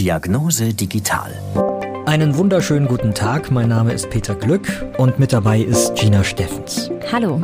Diagnose 0.00 0.72
Digital. 0.72 1.30
Einen 2.06 2.34
wunderschönen 2.38 2.88
guten 2.88 3.12
Tag, 3.12 3.50
mein 3.50 3.68
Name 3.68 3.92
ist 3.92 4.08
Peter 4.08 4.34
Glück 4.34 4.66
und 4.96 5.18
mit 5.18 5.30
dabei 5.30 5.60
ist 5.60 5.94
Gina 5.94 6.24
Steffens. 6.24 6.90
Hallo. 7.12 7.42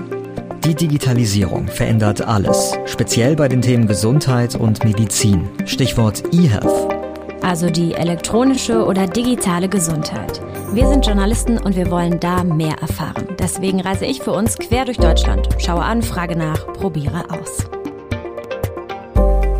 Die 0.64 0.74
Digitalisierung 0.74 1.68
verändert 1.68 2.22
alles, 2.22 2.72
speziell 2.86 3.36
bei 3.36 3.48
den 3.48 3.60
Themen 3.60 3.86
Gesundheit 3.86 4.54
und 4.54 4.82
Medizin. 4.84 5.46
Stichwort 5.66 6.22
eHealth. 6.32 6.94
Also 7.42 7.68
die 7.68 7.92
elektronische 7.92 8.86
oder 8.86 9.06
digitale 9.06 9.68
Gesundheit. 9.68 10.40
Wir 10.72 10.88
sind 10.88 11.04
Journalisten 11.04 11.58
und 11.58 11.76
wir 11.76 11.90
wollen 11.90 12.18
da 12.20 12.42
mehr 12.42 12.76
erfahren. 12.80 13.26
Deswegen 13.38 13.82
reise 13.82 14.06
ich 14.06 14.22
für 14.22 14.32
uns 14.32 14.56
quer 14.56 14.86
durch 14.86 14.96
Deutschland, 14.96 15.46
schaue 15.58 15.82
an, 15.82 16.00
frage 16.00 16.36
nach, 16.36 16.72
probiere 16.72 17.24
aus. 17.28 17.68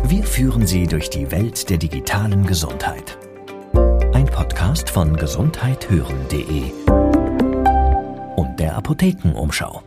Wir 0.09 0.23
führen 0.23 0.65
Sie 0.65 0.87
durch 0.87 1.09
die 1.09 1.29
Welt 1.33 1.69
der 1.69 1.77
digitalen 1.77 2.45
Gesundheit. 2.45 3.17
Ein 4.13 4.25
Podcast 4.27 4.89
von 4.89 5.17
gesundheithören.de 5.17 6.71
und 8.37 8.57
der 8.57 8.77
Apothekenumschau. 8.77 9.83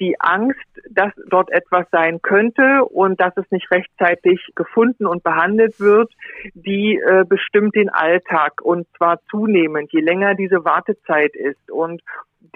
Die 0.00 0.16
Angst, 0.18 0.58
dass 0.90 1.12
dort 1.30 1.52
etwas 1.52 1.86
sein 1.92 2.20
könnte 2.22 2.86
und 2.86 3.20
dass 3.20 3.36
es 3.36 3.48
nicht 3.52 3.70
rechtzeitig 3.70 4.40
gefunden 4.56 5.06
und 5.06 5.22
behandelt 5.22 5.78
wird, 5.78 6.12
die 6.54 6.96
äh, 6.96 7.24
bestimmt 7.24 7.76
den 7.76 7.88
Alltag 7.88 8.62
und 8.62 8.88
zwar 8.96 9.20
zunehmend, 9.30 9.92
je 9.92 10.00
länger 10.00 10.34
diese 10.34 10.64
Wartezeit 10.64 11.36
ist. 11.36 11.70
Und 11.70 12.02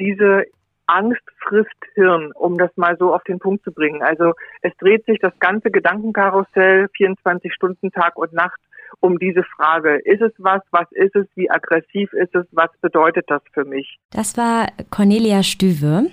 diese 0.01 0.47
Angst 0.89 1.23
frisst 1.47 1.69
Hirn, 1.95 2.33
um 2.33 2.59
das 2.59 2.71
mal 2.77 2.97
so 2.99 3.15
auf 3.15 3.23
den 3.25 3.39
Punkt 3.39 3.63
zu 3.63 3.73
bringen. 3.73 4.03
Also 4.03 4.33
es 4.63 4.73
dreht 4.79 5.05
sich 5.05 5.19
das 5.21 5.33
ganze 5.39 5.71
Gedankenkarussell 5.71 6.89
24 6.97 7.53
Stunden 7.55 7.93
Tag 7.93 8.17
und 8.17 8.33
Nacht 8.33 8.59
um 9.01 9.19
diese 9.19 9.45
Frage. 9.45 9.99
Ist 10.05 10.23
es 10.23 10.33
was? 10.39 10.63
Was 10.71 10.91
ist 10.93 11.15
es? 11.15 11.27
Wie 11.35 11.51
aggressiv 11.51 12.13
ist 12.15 12.35
es? 12.35 12.47
Was 12.53 12.71
bedeutet 12.81 13.27
das 13.29 13.43
für 13.53 13.65
mich? 13.65 13.99
Das 14.11 14.37
war 14.37 14.69
Cornelia 14.91 15.43
Stüwe. 15.43 16.07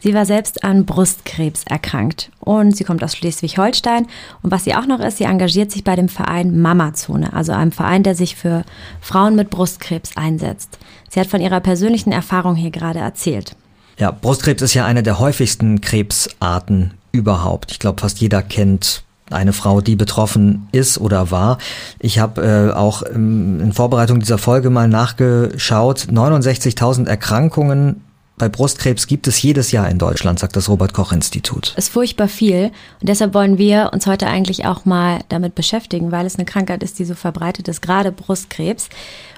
Sie 0.00 0.14
war 0.14 0.24
selbst 0.24 0.64
an 0.64 0.86
Brustkrebs 0.86 1.64
erkrankt 1.68 2.30
und 2.38 2.76
sie 2.76 2.84
kommt 2.84 3.02
aus 3.02 3.16
Schleswig-Holstein. 3.16 4.06
Und 4.42 4.52
was 4.52 4.64
sie 4.64 4.74
auch 4.76 4.86
noch 4.86 5.00
ist, 5.00 5.18
sie 5.18 5.24
engagiert 5.24 5.72
sich 5.72 5.82
bei 5.82 5.96
dem 5.96 6.08
Verein 6.08 6.60
Mamazone, 6.60 7.32
also 7.32 7.52
einem 7.52 7.72
Verein, 7.72 8.04
der 8.04 8.14
sich 8.14 8.36
für 8.36 8.64
Frauen 9.00 9.34
mit 9.34 9.50
Brustkrebs 9.50 10.16
einsetzt. 10.16 10.78
Sie 11.08 11.18
hat 11.18 11.26
von 11.26 11.40
ihrer 11.40 11.60
persönlichen 11.60 12.12
Erfahrung 12.12 12.54
hier 12.54 12.70
gerade 12.70 13.00
erzählt. 13.00 13.56
Ja, 13.98 14.12
Brustkrebs 14.12 14.62
ist 14.62 14.74
ja 14.74 14.84
eine 14.84 15.02
der 15.02 15.18
häufigsten 15.18 15.80
Krebsarten 15.80 16.94
überhaupt. 17.10 17.72
Ich 17.72 17.80
glaube, 17.80 18.00
fast 18.00 18.20
jeder 18.20 18.42
kennt 18.42 19.02
eine 19.30 19.52
Frau, 19.52 19.80
die 19.80 19.96
betroffen 19.96 20.68
ist 20.72 20.98
oder 20.98 21.30
war. 21.30 21.58
Ich 21.98 22.18
habe 22.18 22.42
äh, 22.42 22.74
auch 22.74 23.02
ähm, 23.02 23.60
in 23.60 23.72
Vorbereitung 23.72 24.20
dieser 24.20 24.38
Folge 24.38 24.70
mal 24.70 24.88
nachgeschaut. 24.88 26.06
69.000 26.10 27.06
Erkrankungen 27.06 28.04
bei 28.38 28.48
Brustkrebs 28.48 29.06
gibt 29.06 29.26
es 29.26 29.42
jedes 29.42 29.72
Jahr 29.72 29.88
in 29.90 29.98
Deutschland, 29.98 30.38
sagt 30.38 30.56
das 30.56 30.68
Robert 30.68 30.94
Koch 30.94 31.12
Institut. 31.12 31.74
Ist 31.76 31.92
furchtbar 31.92 32.28
viel 32.28 32.70
und 33.00 33.08
deshalb 33.08 33.34
wollen 33.34 33.58
wir 33.58 33.90
uns 33.92 34.06
heute 34.06 34.26
eigentlich 34.26 34.66
auch 34.66 34.84
mal 34.84 35.20
damit 35.28 35.54
beschäftigen, 35.54 36.12
weil 36.12 36.26
es 36.26 36.36
eine 36.36 36.44
Krankheit 36.44 36.82
ist, 36.82 36.98
die 36.98 37.04
so 37.04 37.14
verbreitet 37.14 37.68
ist, 37.68 37.82
gerade 37.82 38.12
Brustkrebs. 38.12 38.88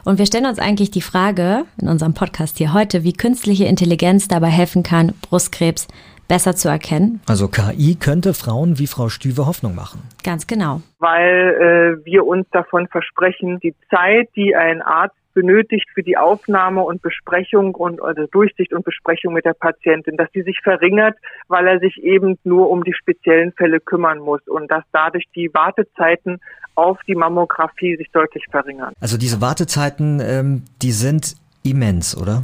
Und 0.04 0.18
wir 0.18 0.26
stellen 0.26 0.46
uns 0.46 0.58
eigentlich 0.58 0.90
die 0.90 1.02
Frage 1.02 1.64
in 1.80 1.88
unserem 1.88 2.14
Podcast 2.14 2.58
hier 2.58 2.72
heute, 2.72 3.04
wie 3.04 3.12
künstliche 3.12 3.64
Intelligenz 3.64 4.28
dabei 4.28 4.48
helfen 4.48 4.82
kann, 4.82 5.12
Brustkrebs 5.22 5.88
besser 6.30 6.54
zu 6.54 6.68
erkennen. 6.68 7.20
Also 7.26 7.48
KI 7.48 7.96
könnte 7.96 8.34
Frauen 8.34 8.78
wie 8.78 8.86
Frau 8.86 9.08
Stüwe 9.08 9.46
Hoffnung 9.46 9.74
machen. 9.74 10.00
Ganz 10.22 10.46
genau. 10.46 10.80
Weil 11.00 11.98
äh, 12.00 12.04
wir 12.06 12.24
uns 12.24 12.46
davon 12.52 12.86
versprechen, 12.86 13.58
die 13.58 13.74
Zeit, 13.90 14.28
die 14.36 14.54
ein 14.54 14.80
Arzt 14.80 15.16
benötigt 15.34 15.86
für 15.94 16.02
die 16.02 16.16
Aufnahme 16.16 16.82
und 16.82 17.02
Besprechung 17.02 17.74
und 17.74 18.02
also 18.02 18.26
Durchsicht 18.26 18.72
und 18.72 18.84
Besprechung 18.84 19.34
mit 19.34 19.44
der 19.44 19.54
Patientin, 19.54 20.16
dass 20.16 20.30
die 20.32 20.42
sich 20.42 20.58
verringert, 20.62 21.16
weil 21.48 21.66
er 21.66 21.78
sich 21.78 22.02
eben 22.02 22.38
nur 22.44 22.70
um 22.70 22.84
die 22.84 22.94
speziellen 22.94 23.52
Fälle 23.52 23.80
kümmern 23.80 24.18
muss 24.18 24.40
und 24.46 24.70
dass 24.70 24.84
dadurch 24.92 25.24
die 25.34 25.50
Wartezeiten 25.52 26.40
auf 26.74 26.98
die 27.06 27.14
Mammographie 27.14 27.96
sich 27.96 28.10
deutlich 28.10 28.44
verringern. 28.50 28.92
Also 29.00 29.18
diese 29.18 29.40
Wartezeiten, 29.40 30.20
ähm, 30.20 30.64
die 30.82 30.92
sind 30.92 31.36
immens, 31.62 32.16
oder? 32.16 32.42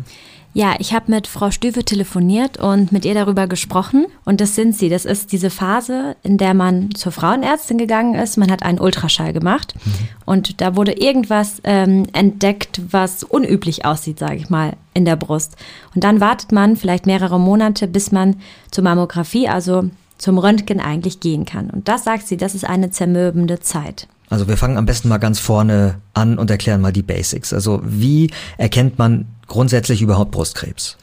Ja, 0.57 0.75
ich 0.79 0.95
habe 0.95 1.11
mit 1.11 1.27
Frau 1.27 1.51
Stüwe 1.51 1.85
telefoniert 1.85 2.57
und 2.57 2.91
mit 2.91 3.05
ihr 3.05 3.13
darüber 3.13 3.47
gesprochen. 3.47 4.07
Und 4.25 4.41
das 4.41 4.55
sind 4.55 4.75
sie. 4.75 4.89
Das 4.89 5.05
ist 5.05 5.31
diese 5.33 5.51
Phase, 5.51 6.17
in 6.23 6.39
der 6.39 6.55
man 6.55 6.95
zur 6.95 7.13
Frauenärztin 7.13 7.77
gegangen 7.77 8.15
ist. 8.15 8.39
Man 8.39 8.51
hat 8.51 8.63
einen 8.63 8.81
Ultraschall 8.81 9.35
gemacht 9.35 9.75
mhm. 9.85 9.93
und 10.25 10.63
da 10.63 10.75
wurde 10.75 10.93
irgendwas 10.93 11.61
ähm, 11.65 12.07
entdeckt, 12.15 12.81
was 12.91 13.23
unüblich 13.23 13.85
aussieht, 13.85 14.19
sage 14.19 14.37
ich 14.37 14.49
mal, 14.49 14.73
in 14.95 15.05
der 15.05 15.17
Brust. 15.17 15.57
Und 15.95 16.05
dann 16.05 16.21
wartet 16.23 16.53
man 16.53 16.77
vielleicht 16.77 17.05
mehrere 17.05 17.39
Monate, 17.39 17.87
bis 17.87 18.11
man 18.11 18.37
zur 18.71 18.83
Mammographie, 18.83 19.49
also 19.49 19.91
zum 20.17 20.39
Röntgen 20.39 20.81
eigentlich 20.81 21.21
gehen 21.21 21.45
kann. 21.45 21.69
Und 21.69 21.87
das 21.87 22.05
sagt 22.05 22.27
sie, 22.27 22.39
das 22.39 22.55
ist 22.55 22.65
eine 22.65 22.91
zermürbende 22.91 23.61
Zeit. 23.61 24.09
Also 24.31 24.49
wir 24.49 24.57
fangen 24.57 24.79
am 24.79 24.87
besten 24.87 25.09
mal 25.09 25.19
ganz 25.19 25.39
vorne 25.39 25.97
an 26.15 26.39
und 26.39 26.51
erklären 26.51 26.81
mal 26.81 26.93
die 26.93 27.03
Basics. 27.03 27.53
Also 27.53 27.81
wie 27.85 28.31
erkennt 28.57 28.99
man 28.99 29.27
grundsätzlich 29.47 30.03
überhaupt 30.03 30.31
Brustkrebs? 30.31 30.97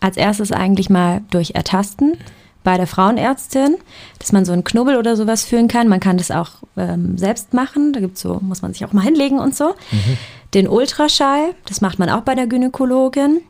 Als 0.00 0.16
erstes 0.16 0.52
eigentlich 0.52 0.90
mal 0.90 1.22
durch 1.30 1.54
Ertasten 1.54 2.16
bei 2.62 2.76
der 2.76 2.86
Frauenärztin, 2.86 3.76
dass 4.18 4.32
man 4.32 4.44
so 4.44 4.52
einen 4.52 4.64
Knubbel 4.64 4.96
oder 4.96 5.16
sowas 5.16 5.44
fühlen 5.44 5.68
kann. 5.68 5.88
Man 5.88 6.00
kann 6.00 6.18
das 6.18 6.30
auch 6.30 6.50
ähm, 6.76 7.16
selbst 7.16 7.54
machen. 7.54 7.92
Da 7.92 8.00
gibt's 8.00 8.20
so, 8.20 8.38
muss 8.42 8.62
man 8.62 8.72
sich 8.72 8.84
auch 8.84 8.92
mal 8.92 9.04
hinlegen 9.04 9.38
und 9.38 9.56
so. 9.56 9.74
Mhm. 9.90 10.16
Den 10.54 10.68
Ultraschall, 10.68 11.54
das 11.66 11.80
macht 11.80 11.98
man 11.98 12.10
auch 12.10 12.22
bei 12.22 12.34
der 12.34 12.46
Gynäkologin. 12.46 13.40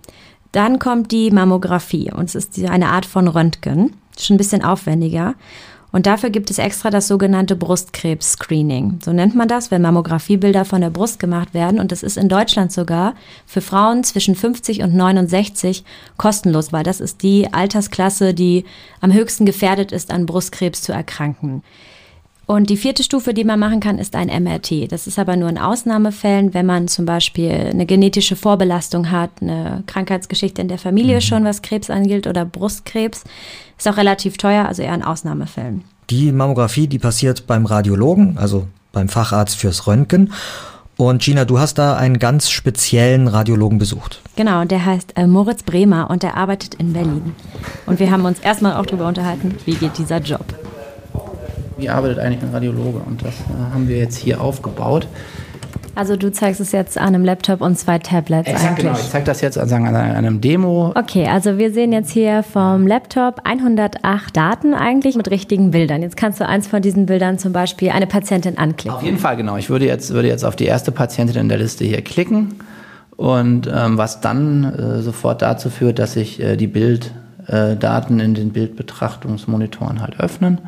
Dann 0.53 0.79
kommt 0.79 1.12
die 1.12 1.31
Mammographie 1.31 2.11
und 2.12 2.25
es 2.25 2.35
ist 2.35 2.59
eine 2.65 2.89
Art 2.89 3.07
von 3.07 3.29
Röntgen. 3.29 3.97
Schon 4.19 4.35
ein 4.35 4.39
bisschen 4.39 4.65
aufwendiger. 4.65 5.35
Und 5.93 6.06
dafür 6.06 6.31
gibt 6.31 6.51
es 6.51 6.59
extra 6.59 6.91
das 6.91 7.09
sogenannte 7.09 7.56
Brustkrebs-Screening. 7.56 9.01
So 9.05 9.12
nennt 9.12 9.34
man 9.34 9.49
das, 9.49 9.71
wenn 9.71 9.83
Mammografiebilder 9.83 10.65
von 10.65 10.81
der 10.81 10.91
Brust 10.91 11.19
gemacht 11.19 11.53
werden. 11.53 11.81
Und 11.81 11.93
das 11.93 12.03
ist 12.03 12.17
in 12.17 12.28
Deutschland 12.28 12.73
sogar 12.73 13.15
für 13.47 13.61
Frauen 13.61 14.05
zwischen 14.05 14.34
50 14.34 14.83
und 14.83 14.95
69 14.95 15.84
kostenlos, 16.17 16.73
weil 16.73 16.84
das 16.84 17.00
ist 17.00 17.23
die 17.23 17.53
Altersklasse, 17.53 18.34
die 18.34 18.65
am 19.00 19.12
höchsten 19.12 19.47
gefährdet 19.47 19.93
ist, 19.93 20.11
an 20.11 20.27
Brustkrebs 20.27 20.83
zu 20.83 20.93
erkranken. 20.93 21.62
Und 22.50 22.69
die 22.69 22.77
vierte 22.77 23.05
Stufe, 23.05 23.33
die 23.33 23.44
man 23.44 23.61
machen 23.61 23.78
kann, 23.78 24.00
ist 24.00 24.16
ein 24.16 24.27
MRT. 24.27 24.91
Das 24.91 25.06
ist 25.06 25.21
aber 25.21 25.37
nur 25.37 25.49
in 25.49 25.56
Ausnahmefällen, 25.56 26.53
wenn 26.53 26.66
man 26.66 26.88
zum 26.88 27.06
Beispiel 27.06 27.53
eine 27.53 27.87
genetische 27.87 28.34
Vorbelastung 28.34 29.12
hat, 29.12 29.31
eine 29.41 29.84
Krankheitsgeschichte 29.87 30.61
in 30.61 30.66
der 30.66 30.78
Familie 30.78 31.15
mhm. 31.15 31.21
schon, 31.21 31.44
was 31.44 31.62
Krebs 31.62 31.91
angeht 31.91 32.27
oder 32.27 32.44
Brustkrebs. 32.44 33.22
Ist 33.78 33.87
auch 33.87 33.97
relativ 33.97 34.37
teuer, 34.37 34.66
also 34.66 34.83
eher 34.83 34.97
in 34.97 35.05
Ausnahmefällen. 35.05 35.84
Die 36.11 36.33
Mammographie, 36.33 36.88
die 36.88 36.99
passiert 36.99 37.47
beim 37.47 37.66
Radiologen, 37.66 38.37
also 38.37 38.67
beim 38.91 39.09
Facharzt 39.09 39.55
fürs 39.55 39.87
Röntgen. 39.87 40.32
Und 40.97 41.22
Gina, 41.22 41.44
du 41.44 41.61
hast 41.61 41.78
da 41.78 41.97
einen 41.97 42.19
ganz 42.19 42.50
speziellen 42.50 43.28
Radiologen 43.28 43.78
besucht. 43.78 44.22
Genau, 44.34 44.65
der 44.65 44.84
heißt 44.84 45.12
äh, 45.15 45.28
Moritz 45.28 45.62
Bremer 45.62 46.11
und 46.11 46.25
der 46.25 46.37
arbeitet 46.37 46.75
in 46.75 46.94
Berlin. 46.94 47.37
Und 47.87 48.00
wir 48.00 48.11
haben 48.11 48.25
uns 48.25 48.41
erstmal 48.41 48.75
auch 48.75 48.87
darüber 48.87 49.06
unterhalten, 49.06 49.55
wie 49.67 49.75
geht 49.75 49.99
dieser 49.99 50.19
Job 50.19 50.50
wie 51.81 51.89
arbeitet 51.89 52.19
eigentlich 52.19 52.43
ein 52.43 52.51
Radiologe? 52.53 52.99
Und 52.99 53.25
das 53.25 53.35
äh, 53.35 53.75
haben 53.75 53.89
wir 53.89 53.97
jetzt 53.97 54.17
hier 54.17 54.41
aufgebaut. 54.41 55.09
Also 55.95 56.17
du 56.17 56.31
zeigst 56.31 56.61
es 56.61 56.73
jetzt 56.73 56.97
an 56.99 57.09
einem 57.09 57.25
Laptop 57.25 57.61
und 57.61 57.77
zwei 57.77 57.99
Tablets 57.99 58.49
Exakt, 58.49 58.71
eigentlich. 58.71 58.87
Genau, 58.87 58.99
ich 58.99 59.11
zeige 59.11 59.25
das 59.25 59.41
jetzt 59.41 59.59
an 59.59 59.73
einem 59.73 60.41
Demo. 60.41 60.93
Okay, 60.95 61.27
also 61.27 61.59
wir 61.59 61.73
sehen 61.73 61.93
jetzt 61.93 62.11
hier 62.11 62.43
vom 62.43 62.87
Laptop 62.87 63.41
108 63.45 64.37
Daten 64.37 64.73
eigentlich 64.73 65.17
mit 65.17 65.31
richtigen 65.31 65.73
Bildern. 65.73 66.03
Jetzt 66.03 66.17
kannst 66.17 66.41
du 66.41 66.47
eins 66.47 66.69
von 66.69 66.81
diesen 66.81 67.07
Bildern 67.07 67.39
zum 67.39 67.53
Beispiel 67.53 67.91
eine 67.91 68.07
Patientin 68.07 68.57
anklicken. 68.57 68.97
Auf 68.97 69.03
jeden 69.03 69.19
Fall, 69.19 69.37
genau. 69.37 69.56
Ich 69.56 69.69
würde 69.69 69.87
jetzt, 69.87 70.12
würde 70.12 70.29
jetzt 70.29 70.44
auf 70.44 70.56
die 70.56 70.67
erste 70.67 70.93
Patientin 70.93 71.37
in 71.37 71.49
der 71.49 71.59
Liste 71.59 71.85
hier 71.85 72.03
klicken 72.03 72.55
und 73.17 73.67
ähm, 73.71 73.99
was 73.99 74.21
dann 74.21 74.65
äh, 74.65 75.03
sofort 75.03 75.43
dazu 75.43 75.71
führt, 75.71 75.99
dass 75.99 76.15
sich 76.15 76.41
äh, 76.41 76.56
die 76.56 76.69
Bilddaten 76.69 78.21
äh, 78.21 78.25
in 78.25 78.35
den 78.35 78.53
Bildbetrachtungsmonitoren 78.53 80.00
halt 80.00 80.19
öffnen. 80.21 80.61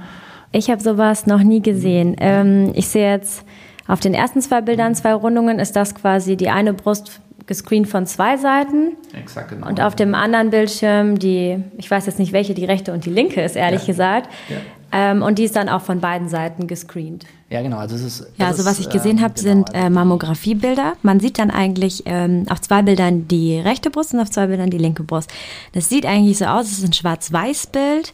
Ich 0.52 0.70
habe 0.70 0.82
sowas 0.82 1.26
noch 1.26 1.42
nie 1.42 1.62
gesehen. 1.62 2.16
Ähm, 2.20 2.72
ich 2.74 2.88
sehe 2.88 3.10
jetzt 3.10 3.44
auf 3.88 4.00
den 4.00 4.14
ersten 4.14 4.40
zwei 4.40 4.60
Bildern 4.60 4.94
zwei 4.94 5.14
Rundungen, 5.14 5.58
ist 5.58 5.74
das 5.74 5.94
quasi 5.94 6.36
die 6.36 6.50
eine 6.50 6.74
Brust 6.74 7.20
gescreent 7.46 7.88
von 7.88 8.06
zwei 8.06 8.36
Seiten. 8.36 8.92
Exakt, 9.18 9.50
genau. 9.50 9.66
Und 9.66 9.80
auf 9.80 9.96
dem 9.96 10.14
anderen 10.14 10.50
Bildschirm 10.50 11.18
die, 11.18 11.58
ich 11.78 11.90
weiß 11.90 12.06
jetzt 12.06 12.18
nicht 12.18 12.32
welche, 12.32 12.54
die 12.54 12.64
rechte 12.64 12.92
und 12.92 13.04
die 13.04 13.10
linke 13.10 13.42
ist, 13.42 13.56
ehrlich 13.56 13.82
ja. 13.82 13.86
gesagt. 13.86 14.30
Ja. 14.48 14.56
Ähm, 14.94 15.22
und 15.22 15.38
die 15.38 15.44
ist 15.44 15.56
dann 15.56 15.70
auch 15.70 15.80
von 15.80 16.00
beiden 16.00 16.28
Seiten 16.28 16.66
gescreent. 16.66 17.24
Ja, 17.48 17.62
genau. 17.62 17.78
Also, 17.78 17.96
ist, 17.96 18.26
ja, 18.36 18.48
also 18.48 18.66
was 18.66 18.78
ich 18.78 18.90
gesehen 18.90 19.18
ähm, 19.18 19.22
habe, 19.22 19.34
genau, 19.34 19.48
sind 19.48 19.70
äh, 19.74 19.88
Mammografiebilder. 19.88 20.94
Man 21.02 21.18
sieht 21.18 21.38
dann 21.38 21.50
eigentlich 21.50 22.02
ähm, 22.04 22.44
auf 22.50 22.60
zwei 22.60 22.82
Bildern 22.82 23.26
die 23.26 23.58
rechte 23.58 23.90
Brust 23.90 24.12
und 24.12 24.20
auf 24.20 24.30
zwei 24.30 24.46
Bildern 24.48 24.68
die 24.68 24.78
linke 24.78 25.02
Brust. 25.02 25.32
Das 25.72 25.88
sieht 25.88 26.04
eigentlich 26.04 26.38
so 26.38 26.44
aus, 26.44 26.66
es 26.66 26.78
ist 26.78 26.84
ein 26.84 26.92
Schwarz-Weiß-Bild 26.92 28.12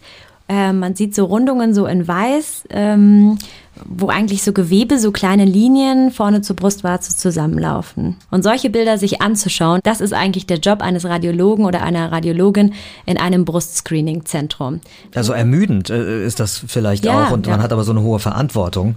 Äh, 0.48 0.72
man 0.72 0.94
sieht 0.94 1.14
so 1.14 1.26
Rundungen 1.26 1.74
so 1.74 1.86
in 1.86 2.08
weiß, 2.08 2.64
ähm, 2.70 3.38
wo 3.84 4.08
eigentlich 4.08 4.42
so 4.42 4.52
Gewebe, 4.52 4.98
so 4.98 5.12
kleine 5.12 5.44
Linien 5.44 6.10
vorne 6.10 6.40
zur 6.40 6.56
Brustwarze 6.56 7.16
zusammenlaufen. 7.16 8.16
Und 8.30 8.42
solche 8.42 8.70
Bilder 8.70 8.98
sich 8.98 9.20
anzuschauen, 9.20 9.80
das 9.84 10.00
ist 10.00 10.12
eigentlich 10.12 10.46
der 10.46 10.58
Job 10.58 10.80
eines 10.80 11.04
Radiologen 11.04 11.64
oder 11.64 11.82
einer 11.82 12.10
Radiologin 12.10 12.72
in 13.06 13.18
einem 13.18 13.44
Brustscreening-Zentrum. 13.44 14.80
Also 15.14 15.32
ermüdend 15.32 15.90
äh, 15.90 16.24
ist 16.24 16.40
das 16.40 16.62
vielleicht 16.66 17.04
ja, 17.04 17.26
auch 17.26 17.32
und 17.32 17.46
ja. 17.46 17.52
man 17.52 17.62
hat 17.62 17.72
aber 17.72 17.84
so 17.84 17.92
eine 17.92 18.02
hohe 18.02 18.18
Verantwortung. 18.18 18.94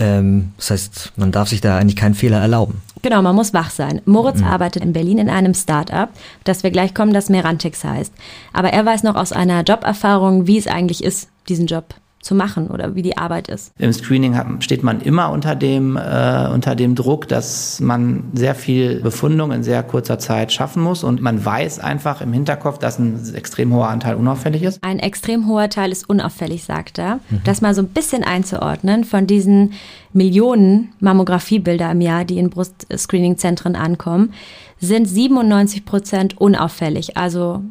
Ähm, 0.00 0.52
das 0.56 0.70
heißt, 0.70 1.12
man 1.16 1.30
darf 1.30 1.50
sich 1.50 1.60
da 1.60 1.76
eigentlich 1.76 1.94
keinen 1.94 2.14
Fehler 2.14 2.40
erlauben. 2.40 2.80
Genau, 3.02 3.20
man 3.20 3.36
muss 3.36 3.52
wach 3.52 3.70
sein. 3.70 4.00
Moritz 4.06 4.40
mhm. 4.40 4.46
arbeitet 4.46 4.82
in 4.82 4.94
Berlin 4.94 5.18
in 5.18 5.28
einem 5.28 5.52
Start-up, 5.52 6.08
das 6.44 6.62
wir 6.62 6.70
gleich 6.70 6.94
kommen, 6.94 7.12
das 7.12 7.28
Merantix 7.28 7.84
heißt. 7.84 8.12
Aber 8.54 8.70
er 8.72 8.84
weiß 8.84 9.02
noch 9.02 9.14
aus 9.14 9.32
einer 9.32 9.62
Joberfahrung, 9.62 10.46
wie 10.46 10.56
es 10.56 10.66
eigentlich 10.66 11.04
ist, 11.04 11.28
diesen 11.48 11.66
Job 11.66 11.94
zu 12.20 12.34
machen 12.34 12.68
oder 12.68 12.94
wie 12.94 13.02
die 13.02 13.16
Arbeit 13.16 13.48
ist. 13.48 13.72
Im 13.78 13.92
Screening 13.92 14.36
steht 14.60 14.82
man 14.82 15.00
immer 15.00 15.30
unter 15.30 15.54
dem, 15.54 15.96
äh, 15.96 16.48
unter 16.52 16.74
dem 16.74 16.94
Druck, 16.94 17.26
dass 17.28 17.80
man 17.80 18.24
sehr 18.34 18.54
viel 18.54 19.00
Befundung 19.00 19.52
in 19.52 19.62
sehr 19.62 19.82
kurzer 19.82 20.18
Zeit 20.18 20.52
schaffen 20.52 20.82
muss 20.82 21.02
und 21.02 21.22
man 21.22 21.42
weiß 21.42 21.78
einfach 21.78 22.20
im 22.20 22.32
Hinterkopf, 22.34 22.78
dass 22.78 22.98
ein 22.98 23.34
extrem 23.34 23.72
hoher 23.72 23.88
Anteil 23.88 24.16
unauffällig 24.16 24.62
ist. 24.62 24.84
Ein 24.84 24.98
extrem 24.98 25.46
hoher 25.46 25.70
Teil 25.70 25.90
ist 25.90 26.08
unauffällig, 26.08 26.64
sagt 26.64 26.98
er. 26.98 27.20
Mhm. 27.30 27.40
Das 27.44 27.62
mal 27.62 27.74
so 27.74 27.80
ein 27.80 27.88
bisschen 27.88 28.22
einzuordnen 28.22 29.04
von 29.04 29.26
diesen 29.26 29.72
Millionen 30.12 30.92
Mammografiebilder 31.00 31.90
im 31.90 32.02
Jahr, 32.02 32.26
die 32.26 32.38
in 32.38 32.50
Brustscreening-Zentren 32.50 33.76
ankommen, 33.76 34.34
sind 34.78 35.06
97 35.06 35.84
Prozent 35.86 36.38
unauffällig, 36.38 37.16
also 37.16 37.62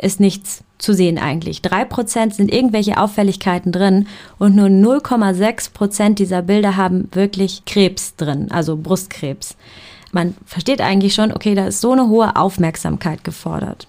ist 0.00 0.20
nichts 0.20 0.64
zu 0.78 0.92
sehen 0.92 1.18
eigentlich. 1.18 1.62
Drei 1.62 1.84
Prozent 1.84 2.34
sind 2.34 2.52
irgendwelche 2.52 2.98
Auffälligkeiten 2.98 3.72
drin 3.72 4.06
und 4.38 4.56
nur 4.56 4.66
0,6 4.66 5.72
Prozent 5.72 6.18
dieser 6.18 6.42
Bilder 6.42 6.76
haben 6.76 7.08
wirklich 7.12 7.64
Krebs 7.64 8.16
drin, 8.16 8.50
also 8.50 8.76
Brustkrebs. 8.76 9.56
Man 10.12 10.34
versteht 10.46 10.80
eigentlich 10.80 11.14
schon, 11.14 11.32
okay, 11.32 11.54
da 11.54 11.66
ist 11.66 11.80
so 11.80 11.92
eine 11.92 12.08
hohe 12.08 12.36
Aufmerksamkeit 12.36 13.24
gefordert. 13.24 13.88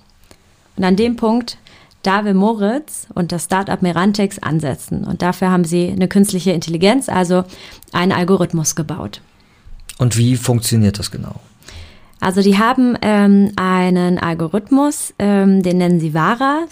Und 0.75 0.83
an 0.83 0.95
dem 0.95 1.15
Punkt, 1.15 1.57
da 2.01 2.23
will 2.23 2.33
Moritz 2.33 3.07
und 3.13 3.31
das 3.31 3.45
Startup 3.45 3.81
Merantix 3.81 4.39
ansetzen. 4.39 5.05
Und 5.05 5.21
dafür 5.21 5.49
haben 5.49 5.65
sie 5.65 5.89
eine 5.89 6.07
künstliche 6.07 6.51
Intelligenz, 6.51 7.09
also 7.09 7.43
einen 7.91 8.11
Algorithmus 8.11 8.75
gebaut. 8.75 9.21
Und 9.97 10.17
wie 10.17 10.35
funktioniert 10.35 10.99
das 10.99 11.09
genau? 11.09 11.39
Also 12.25 12.41
die 12.41 12.57
haben 12.57 12.97
ähm, 13.03 13.51
einen 13.55 14.17
Algorithmus, 14.17 15.13
ähm, 15.19 15.61
den 15.61 15.77
nennen 15.77 15.99
sie 15.99 16.15
VARA, 16.15 16.63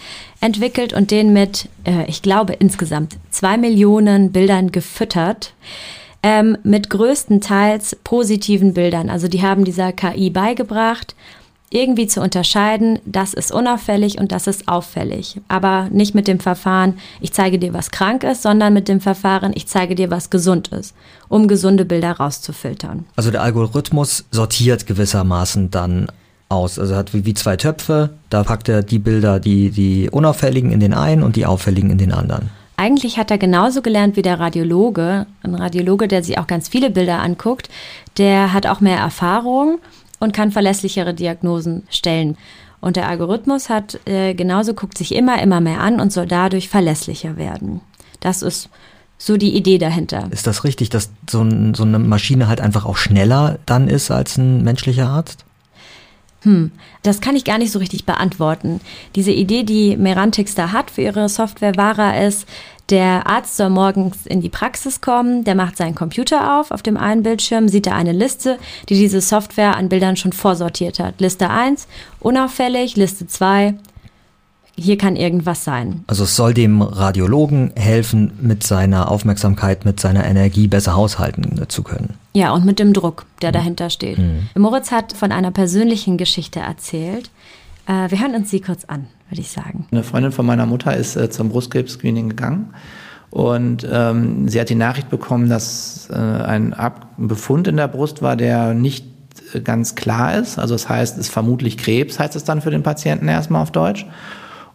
entwickelt 0.41 0.93
und 0.93 1.11
den 1.11 1.31
mit, 1.31 1.69
äh, 1.83 2.05
ich 2.07 2.23
glaube, 2.23 2.53
insgesamt 2.53 3.17
zwei 3.29 3.59
Millionen 3.59 4.31
Bildern 4.31 4.71
gefüttert. 4.71 5.53
Ähm, 6.23 6.57
mit 6.63 6.89
größtenteils 6.89 7.97
positiven 8.03 8.73
Bildern. 8.73 9.11
Also 9.11 9.27
die 9.27 9.43
haben 9.43 9.63
dieser 9.63 9.91
KI 9.91 10.31
beigebracht, 10.31 11.13
irgendwie 11.73 12.07
zu 12.07 12.21
unterscheiden, 12.21 12.99
das 13.05 13.33
ist 13.33 13.51
unauffällig 13.51 14.19
und 14.19 14.31
das 14.31 14.47
ist 14.47 14.67
auffällig. 14.67 15.41
Aber 15.47 15.87
nicht 15.91 16.13
mit 16.13 16.27
dem 16.27 16.39
Verfahren, 16.39 16.99
ich 17.19 17.33
zeige 17.33 17.57
dir, 17.57 17.73
was 17.73 17.91
krank 17.91 18.23
ist, 18.23 18.43
sondern 18.43 18.73
mit 18.73 18.87
dem 18.87 19.01
Verfahren, 19.01 19.51
ich 19.55 19.67
zeige 19.67 19.95
dir, 19.95 20.11
was 20.11 20.29
gesund 20.29 20.67
ist, 20.69 20.95
um 21.29 21.47
gesunde 21.47 21.85
Bilder 21.85 22.11
rauszufiltern. 22.11 23.05
Also 23.15 23.31
der 23.31 23.41
Algorithmus 23.41 24.25
sortiert 24.31 24.85
gewissermaßen 24.85 25.71
dann 25.71 26.07
aus. 26.49 26.77
Also 26.77 26.95
hat 26.95 27.13
wie, 27.13 27.25
wie 27.25 27.33
zwei 27.33 27.57
Töpfe, 27.57 28.11
da 28.29 28.43
packt 28.43 28.69
er 28.69 28.83
die 28.83 28.99
Bilder, 28.99 29.39
die, 29.39 29.71
die 29.71 30.09
unauffälligen 30.09 30.71
in 30.71 30.79
den 30.79 30.93
einen 30.93 31.23
und 31.23 31.35
die 31.35 31.45
auffälligen 31.45 31.89
in 31.89 31.97
den 31.97 32.11
anderen. 32.11 32.51
Eigentlich 32.75 33.17
hat 33.17 33.31
er 33.31 33.37
genauso 33.37 33.81
gelernt 33.81 34.15
wie 34.15 34.23
der 34.23 34.39
Radiologe. 34.39 35.25
Ein 35.43 35.55
Radiologe, 35.55 36.07
der 36.07 36.23
sich 36.23 36.37
auch 36.37 36.47
ganz 36.47 36.67
viele 36.67 36.89
Bilder 36.89 37.21
anguckt, 37.21 37.69
der 38.17 38.51
hat 38.51 38.67
auch 38.67 38.81
mehr 38.81 38.97
Erfahrung 38.97 39.79
und 40.23 40.31
kann 40.31 40.51
verlässlichere 40.51 41.13
Diagnosen 41.13 41.83
stellen. 41.89 42.37
Und 42.79 42.95
der 42.95 43.09
Algorithmus 43.09 43.69
hat 43.69 43.99
äh, 44.07 44.33
genauso 44.33 44.73
guckt 44.73 44.97
sich 44.97 45.13
immer, 45.13 45.41
immer 45.41 45.59
mehr 45.59 45.81
an 45.81 45.99
und 45.99 46.13
soll 46.13 46.27
dadurch 46.27 46.69
verlässlicher 46.69 47.35
werden. 47.35 47.81
Das 48.21 48.41
ist 48.41 48.69
so 49.17 49.35
die 49.35 49.53
Idee 49.53 49.77
dahinter. 49.77 50.29
Ist 50.31 50.47
das 50.47 50.63
richtig, 50.63 50.89
dass 50.89 51.09
so, 51.29 51.41
ein, 51.41 51.73
so 51.73 51.83
eine 51.83 51.99
Maschine 51.99 52.47
halt 52.47 52.61
einfach 52.61 52.85
auch 52.85 52.95
schneller 52.95 53.59
dann 53.65 53.89
ist 53.89 54.11
als 54.11 54.37
ein 54.37 54.63
menschlicher 54.63 55.09
Arzt? 55.09 55.43
Hm, 56.43 56.71
das 57.03 57.19
kann 57.19 57.35
ich 57.35 57.43
gar 57.43 57.57
nicht 57.57 57.71
so 57.71 57.79
richtig 57.79 58.05
beantworten. 58.05 58.79
Diese 59.15 59.31
Idee, 59.31 59.63
die 59.63 59.97
Merantix 59.97 60.55
da 60.55 60.71
hat 60.71 60.89
für 60.89 61.01
ihre 61.01 61.27
Software 61.27 61.75
Vara 61.75 62.17
ist, 62.17 62.47
der 62.89 63.27
Arzt 63.27 63.57
soll 63.57 63.69
morgens 63.69 64.25
in 64.25 64.41
die 64.41 64.49
Praxis 64.49 64.99
kommen, 64.99 65.43
der 65.43 65.55
macht 65.55 65.77
seinen 65.77 65.95
Computer 65.95 66.59
auf, 66.59 66.71
auf 66.71 66.83
dem 66.83 66.97
einen 66.97 67.23
Bildschirm 67.23 67.69
sieht 67.69 67.87
er 67.87 67.95
eine 67.95 68.11
Liste, 68.11 68.57
die 68.89 68.95
diese 68.95 69.21
Software 69.21 69.77
an 69.77 69.89
Bildern 69.89 70.17
schon 70.17 70.33
vorsortiert 70.33 70.99
hat. 70.99 71.21
Liste 71.21 71.49
1, 71.49 71.87
unauffällig, 72.19 72.97
Liste 72.97 73.25
2, 73.25 73.75
hier 74.75 74.97
kann 74.97 75.15
irgendwas 75.15 75.63
sein. 75.63 76.03
Also 76.07 76.23
es 76.23 76.35
soll 76.35 76.53
dem 76.53 76.81
Radiologen 76.81 77.71
helfen, 77.75 78.33
mit 78.41 78.63
seiner 78.63 79.11
Aufmerksamkeit, 79.11 79.85
mit 79.85 79.99
seiner 79.99 80.25
Energie 80.25 80.67
besser 80.67 80.95
haushalten 80.95 81.63
zu 81.69 81.83
können. 81.83 82.15
Ja, 82.33 82.51
und 82.51 82.65
mit 82.65 82.79
dem 82.79 82.91
Druck, 82.91 83.25
der 83.41 83.49
mhm. 83.49 83.53
dahinter 83.53 83.89
steht. 83.91 84.17
Mhm. 84.17 84.49
Moritz 84.57 84.91
hat 84.91 85.13
von 85.13 85.31
einer 85.31 85.51
persönlichen 85.51 86.17
Geschichte 86.17 86.59
erzählt. 86.59 87.29
Äh, 87.87 88.09
wir 88.09 88.19
hören 88.19 88.35
uns 88.35 88.49
sie 88.49 88.61
kurz 88.61 88.85
an 88.85 89.07
würde 89.29 89.41
ich 89.41 89.51
sagen. 89.51 89.87
Eine 89.91 90.03
Freundin 90.03 90.31
von 90.31 90.45
meiner 90.45 90.65
Mutter 90.65 90.95
ist 90.95 91.15
äh, 91.15 91.29
zum 91.29 91.49
Brustkrebs-Screening 91.49 92.29
gegangen 92.29 92.73
und 93.33 93.87
ähm, 93.91 94.47
sie 94.47 94.59
hat 94.61 94.69
die 94.69 94.75
Nachricht 94.75 95.09
bekommen, 95.09 95.49
dass 95.49 96.07
äh, 96.11 96.15
ein 96.15 96.73
Ab 96.73 97.07
Befund 97.17 97.67
in 97.67 97.77
der 97.77 97.87
Brust 97.87 98.21
war, 98.21 98.35
der 98.35 98.75
nicht 98.75 99.05
äh, 99.53 99.59
ganz 99.59 99.95
klar 99.95 100.35
ist. 100.35 100.59
Also 100.59 100.75
das 100.75 100.87
heißt, 100.87 101.15
es 101.15 101.27
ist 101.27 101.33
vermutlich 101.33 101.77
Krebs, 101.77 102.19
heißt 102.19 102.35
es 102.35 102.43
dann 102.43 102.61
für 102.61 102.69
den 102.69 102.83
Patienten 102.83 103.27
erstmal 103.27 103.63
auf 103.63 103.71
Deutsch. 103.71 104.05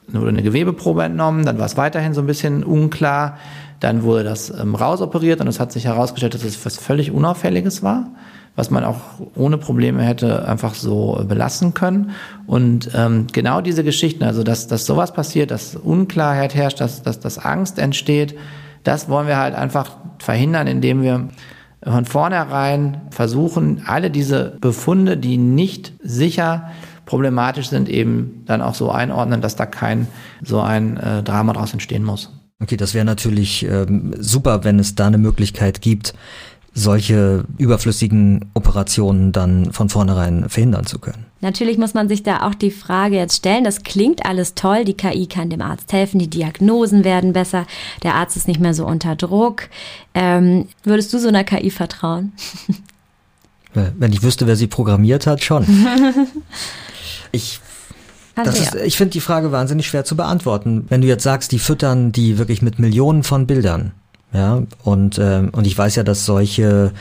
Dann 0.08 0.20
wurde 0.20 0.30
eine 0.30 0.42
Gewebeprobe 0.42 1.04
entnommen, 1.04 1.44
dann 1.44 1.58
war 1.58 1.66
es 1.66 1.76
weiterhin 1.76 2.14
so 2.14 2.20
ein 2.20 2.26
bisschen 2.26 2.64
unklar. 2.64 3.38
Dann 3.78 4.02
wurde 4.02 4.24
das 4.24 4.50
ähm, 4.50 4.74
rausoperiert 4.74 5.40
und 5.40 5.46
es 5.46 5.60
hat 5.60 5.70
sich 5.70 5.84
herausgestellt, 5.84 6.34
dass 6.34 6.42
es 6.42 6.66
was 6.66 6.78
völlig 6.78 7.12
Unauffälliges 7.12 7.84
war 7.84 8.10
was 8.58 8.70
man 8.70 8.82
auch 8.82 8.98
ohne 9.36 9.56
Probleme 9.56 10.02
hätte 10.02 10.48
einfach 10.48 10.74
so 10.74 11.24
belassen 11.28 11.74
können. 11.74 12.10
Und 12.48 12.90
ähm, 12.92 13.28
genau 13.32 13.60
diese 13.60 13.84
Geschichten, 13.84 14.24
also 14.24 14.42
dass, 14.42 14.66
dass 14.66 14.84
sowas 14.84 15.12
passiert, 15.12 15.52
dass 15.52 15.76
Unklarheit 15.76 16.56
herrscht, 16.56 16.80
dass, 16.80 17.04
dass, 17.04 17.20
dass 17.20 17.38
Angst 17.38 17.78
entsteht, 17.78 18.36
das 18.82 19.08
wollen 19.08 19.28
wir 19.28 19.36
halt 19.36 19.54
einfach 19.54 19.92
verhindern, 20.18 20.66
indem 20.66 21.02
wir 21.02 21.28
von 21.84 22.04
vornherein 22.04 23.02
versuchen, 23.10 23.84
alle 23.86 24.10
diese 24.10 24.56
Befunde, 24.60 25.16
die 25.16 25.36
nicht 25.36 25.92
sicher 26.02 26.72
problematisch 27.06 27.68
sind, 27.68 27.88
eben 27.88 28.42
dann 28.46 28.60
auch 28.60 28.74
so 28.74 28.90
einordnen, 28.90 29.40
dass 29.40 29.54
da 29.54 29.66
kein 29.66 30.08
so 30.42 30.60
ein 30.60 30.96
äh, 30.96 31.22
Drama 31.22 31.52
daraus 31.52 31.72
entstehen 31.72 32.02
muss. 32.02 32.32
Okay, 32.60 32.76
das 32.76 32.92
wäre 32.92 33.04
natürlich 33.04 33.64
ähm, 33.64 34.14
super, 34.18 34.64
wenn 34.64 34.80
es 34.80 34.96
da 34.96 35.06
eine 35.06 35.18
Möglichkeit 35.18 35.80
gibt, 35.80 36.14
solche 36.78 37.44
überflüssigen 37.58 38.46
Operationen 38.54 39.32
dann 39.32 39.72
von 39.72 39.88
vornherein 39.88 40.48
verhindern 40.48 40.86
zu 40.86 40.98
können. 40.98 41.26
Natürlich 41.40 41.78
muss 41.78 41.94
man 41.94 42.08
sich 42.08 42.22
da 42.22 42.46
auch 42.46 42.54
die 42.54 42.70
Frage 42.70 43.16
jetzt 43.16 43.36
stellen, 43.36 43.64
das 43.64 43.82
klingt 43.82 44.24
alles 44.26 44.54
toll, 44.54 44.84
die 44.84 44.94
KI 44.94 45.26
kann 45.26 45.50
dem 45.50 45.60
Arzt 45.60 45.92
helfen, 45.92 46.18
die 46.18 46.28
Diagnosen 46.28 47.04
werden 47.04 47.32
besser, 47.32 47.66
der 48.02 48.14
Arzt 48.14 48.36
ist 48.36 48.48
nicht 48.48 48.60
mehr 48.60 48.74
so 48.74 48.86
unter 48.86 49.14
Druck. 49.16 49.68
Ähm, 50.14 50.66
würdest 50.82 51.12
du 51.12 51.18
so 51.18 51.28
einer 51.28 51.44
KI 51.44 51.70
vertrauen? 51.70 52.32
Wenn 53.74 54.12
ich 54.12 54.22
wüsste, 54.22 54.46
wer 54.46 54.56
sie 54.56 54.66
programmiert 54.66 55.26
hat, 55.26 55.44
schon. 55.44 55.64
ich 57.32 57.60
ich 58.84 58.96
finde 58.96 59.10
die 59.10 59.20
Frage 59.20 59.50
wahnsinnig 59.50 59.88
schwer 59.88 60.04
zu 60.04 60.16
beantworten. 60.16 60.86
Wenn 60.88 61.00
du 61.00 61.08
jetzt 61.08 61.24
sagst, 61.24 61.50
die 61.50 61.58
füttern 61.58 62.12
die 62.12 62.38
wirklich 62.38 62.62
mit 62.62 62.78
Millionen 62.78 63.24
von 63.24 63.48
Bildern, 63.48 63.92
ja, 64.32 64.62
und, 64.84 65.18
äh, 65.18 65.48
und 65.52 65.66
ich 65.66 65.76
weiß 65.76 65.96
ja, 65.96 66.02
dass 66.02 66.26
solche 66.26 66.92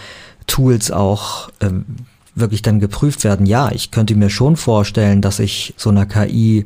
Tools 0.47 0.91
auch 0.91 1.49
äh, 1.59 1.69
wirklich 2.35 2.61
dann 2.61 2.79
geprüft 2.79 3.23
werden. 3.23 3.45
Ja, 3.45 3.71
ich 3.71 3.91
könnte 3.91 4.15
mir 4.15 4.29
schon 4.29 4.55
vorstellen, 4.55 5.21
dass 5.21 5.39
ich 5.39 5.73
so 5.77 5.89
einer 5.89 6.05
KI 6.05 6.65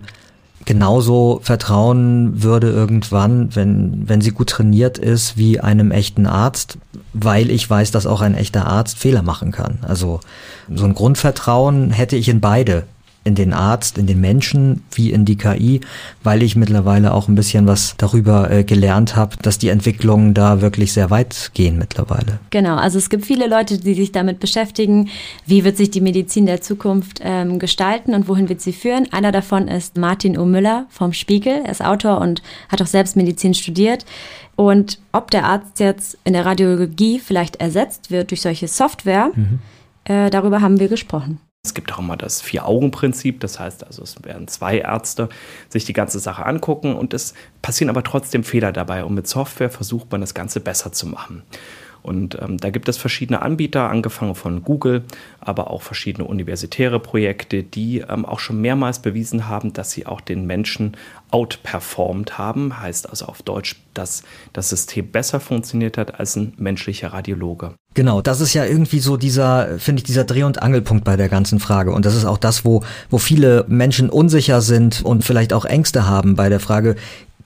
genauso 0.65 1.39
vertrauen 1.43 2.43
würde 2.43 2.69
irgendwann, 2.69 3.55
wenn, 3.55 4.07
wenn 4.07 4.21
sie 4.21 4.31
gut 4.31 4.51
trainiert 4.51 4.97
ist, 4.97 5.37
wie 5.37 5.59
einem 5.59 5.91
echten 5.91 6.27
Arzt, 6.27 6.77
weil 7.13 7.49
ich 7.49 7.67
weiß, 7.67 7.91
dass 7.91 8.05
auch 8.05 8.21
ein 8.21 8.35
echter 8.35 8.67
Arzt 8.67 8.99
Fehler 8.99 9.23
machen 9.23 9.51
kann. 9.51 9.79
Also 9.81 10.19
so 10.73 10.85
ein 10.85 10.93
Grundvertrauen 10.93 11.89
hätte 11.89 12.15
ich 12.15 12.29
in 12.29 12.41
beide 12.41 12.83
in 13.23 13.35
den 13.35 13.53
Arzt, 13.53 13.97
in 13.97 14.07
den 14.07 14.19
Menschen 14.19 14.83
wie 14.93 15.11
in 15.11 15.25
die 15.25 15.37
KI, 15.37 15.81
weil 16.23 16.41
ich 16.41 16.55
mittlerweile 16.55 17.13
auch 17.13 17.27
ein 17.27 17.35
bisschen 17.35 17.67
was 17.67 17.95
darüber 17.97 18.49
äh, 18.49 18.63
gelernt 18.63 19.15
habe, 19.15 19.37
dass 19.41 19.59
die 19.59 19.69
Entwicklungen 19.69 20.33
da 20.33 20.61
wirklich 20.61 20.91
sehr 20.93 21.11
weit 21.11 21.51
gehen 21.53 21.77
mittlerweile. 21.77 22.39
Genau, 22.49 22.75
also 22.75 22.97
es 22.97 23.09
gibt 23.09 23.25
viele 23.25 23.47
Leute, 23.47 23.77
die 23.77 23.93
sich 23.93 24.11
damit 24.11 24.39
beschäftigen, 24.39 25.09
wie 25.45 25.63
wird 25.63 25.77
sich 25.77 25.91
die 25.91 26.01
Medizin 26.01 26.47
der 26.47 26.61
Zukunft 26.61 27.19
ähm, 27.23 27.59
gestalten 27.59 28.15
und 28.15 28.27
wohin 28.27 28.49
wird 28.49 28.61
sie 28.61 28.73
führen. 28.73 29.07
Einer 29.11 29.31
davon 29.31 29.67
ist 29.67 29.97
Martin 29.97 30.37
O. 30.37 30.45
Müller 30.45 30.87
vom 30.89 31.13
Spiegel. 31.13 31.61
Er 31.63 31.71
ist 31.71 31.85
Autor 31.85 32.19
und 32.21 32.41
hat 32.69 32.81
auch 32.81 32.87
selbst 32.87 33.15
Medizin 33.15 33.53
studiert. 33.53 34.05
Und 34.55 34.99
ob 35.11 35.29
der 35.29 35.45
Arzt 35.45 35.79
jetzt 35.79 36.17
in 36.23 36.33
der 36.33 36.45
Radiologie 36.45 37.19
vielleicht 37.19 37.57
ersetzt 37.57 38.09
wird 38.09 38.31
durch 38.31 38.41
solche 38.41 38.67
Software, 38.67 39.31
mhm. 39.35 39.59
äh, 40.05 40.29
darüber 40.31 40.61
haben 40.61 40.79
wir 40.79 40.87
gesprochen. 40.87 41.39
Es 41.63 41.75
gibt 41.75 41.93
auch 41.93 41.99
immer 41.99 42.17
das 42.17 42.41
Vier-Augen-Prinzip, 42.41 43.39
das 43.39 43.59
heißt 43.59 43.85
also, 43.85 44.01
es 44.01 44.23
werden 44.23 44.47
zwei 44.47 44.79
Ärzte 44.79 45.29
sich 45.69 45.85
die 45.85 45.93
ganze 45.93 46.17
Sache 46.17 46.43
angucken 46.43 46.95
und 46.95 47.13
es 47.13 47.35
passieren 47.61 47.91
aber 47.91 48.03
trotzdem 48.03 48.43
Fehler 48.43 48.71
dabei 48.71 49.05
und 49.05 49.13
mit 49.13 49.27
Software 49.27 49.69
versucht 49.69 50.11
man 50.11 50.21
das 50.21 50.33
Ganze 50.33 50.59
besser 50.59 50.91
zu 50.91 51.05
machen. 51.05 51.43
Und 52.03 52.37
ähm, 52.41 52.57
da 52.57 52.69
gibt 52.69 52.89
es 52.89 52.97
verschiedene 52.97 53.41
Anbieter, 53.41 53.89
angefangen 53.89 54.35
von 54.35 54.63
Google, 54.63 55.03
aber 55.39 55.69
auch 55.69 55.81
verschiedene 55.81 56.27
universitäre 56.27 56.99
Projekte, 56.99 57.63
die 57.63 57.99
ähm, 57.99 58.25
auch 58.25 58.39
schon 58.39 58.61
mehrmals 58.61 58.99
bewiesen 58.99 59.47
haben, 59.47 59.73
dass 59.73 59.91
sie 59.91 60.05
auch 60.05 60.21
den 60.21 60.45
Menschen 60.45 60.97
outperformed 61.31 62.37
haben. 62.37 62.79
Heißt 62.79 63.09
also 63.09 63.25
auf 63.25 63.41
Deutsch, 63.41 63.75
dass 63.93 64.23
das 64.53 64.69
System 64.69 65.11
besser 65.11 65.39
funktioniert 65.39 65.97
hat 65.97 66.19
als 66.19 66.35
ein 66.35 66.53
menschlicher 66.57 67.13
Radiologe. 67.13 67.73
Genau, 67.93 68.21
das 68.21 68.39
ist 68.39 68.53
ja 68.53 68.63
irgendwie 68.63 68.99
so 68.99 69.17
dieser, 69.17 69.77
finde 69.77 69.99
ich, 69.99 70.03
dieser 70.05 70.23
Dreh- 70.23 70.43
und 70.43 70.61
Angelpunkt 70.61 71.03
bei 71.03 71.17
der 71.17 71.27
ganzen 71.27 71.59
Frage. 71.59 71.91
Und 71.91 72.05
das 72.05 72.15
ist 72.15 72.23
auch 72.23 72.37
das, 72.37 72.63
wo, 72.63 72.83
wo 73.09 73.17
viele 73.17 73.65
Menschen 73.67 74.09
unsicher 74.09 74.61
sind 74.61 75.03
und 75.03 75.25
vielleicht 75.25 75.51
auch 75.51 75.65
Ängste 75.65 76.07
haben 76.07 76.35
bei 76.35 76.47
der 76.47 76.61
Frage, 76.61 76.95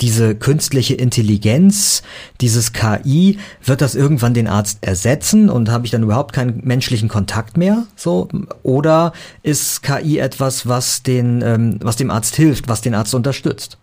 diese 0.01 0.35
künstliche 0.35 0.95
Intelligenz, 0.95 2.03
dieses 2.41 2.73
KI, 2.73 3.37
wird 3.63 3.81
das 3.81 3.95
irgendwann 3.95 4.33
den 4.33 4.47
Arzt 4.47 4.79
ersetzen 4.81 5.49
und 5.49 5.69
habe 5.69 5.85
ich 5.85 5.91
dann 5.91 6.03
überhaupt 6.03 6.33
keinen 6.33 6.61
menschlichen 6.63 7.09
Kontakt 7.09 7.57
mehr? 7.57 7.85
So 7.95 8.27
oder 8.63 9.13
ist 9.43 9.83
KI 9.83 10.19
etwas, 10.19 10.67
was 10.67 11.03
den, 11.03 11.41
ähm, 11.41 11.79
was 11.81 11.95
dem 11.95 12.11
Arzt 12.11 12.35
hilft, 12.35 12.67
was 12.67 12.81
den 12.81 12.95
Arzt 12.95 13.13
unterstützt? 13.13 13.77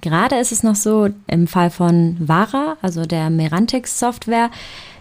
Gerade 0.00 0.36
ist 0.36 0.52
es 0.52 0.62
noch 0.62 0.76
so 0.76 1.08
im 1.26 1.46
Fall 1.46 1.70
von 1.70 2.16
Vara, 2.18 2.76
also 2.80 3.04
der 3.04 3.28
Merantix 3.28 3.98
Software, 3.98 4.50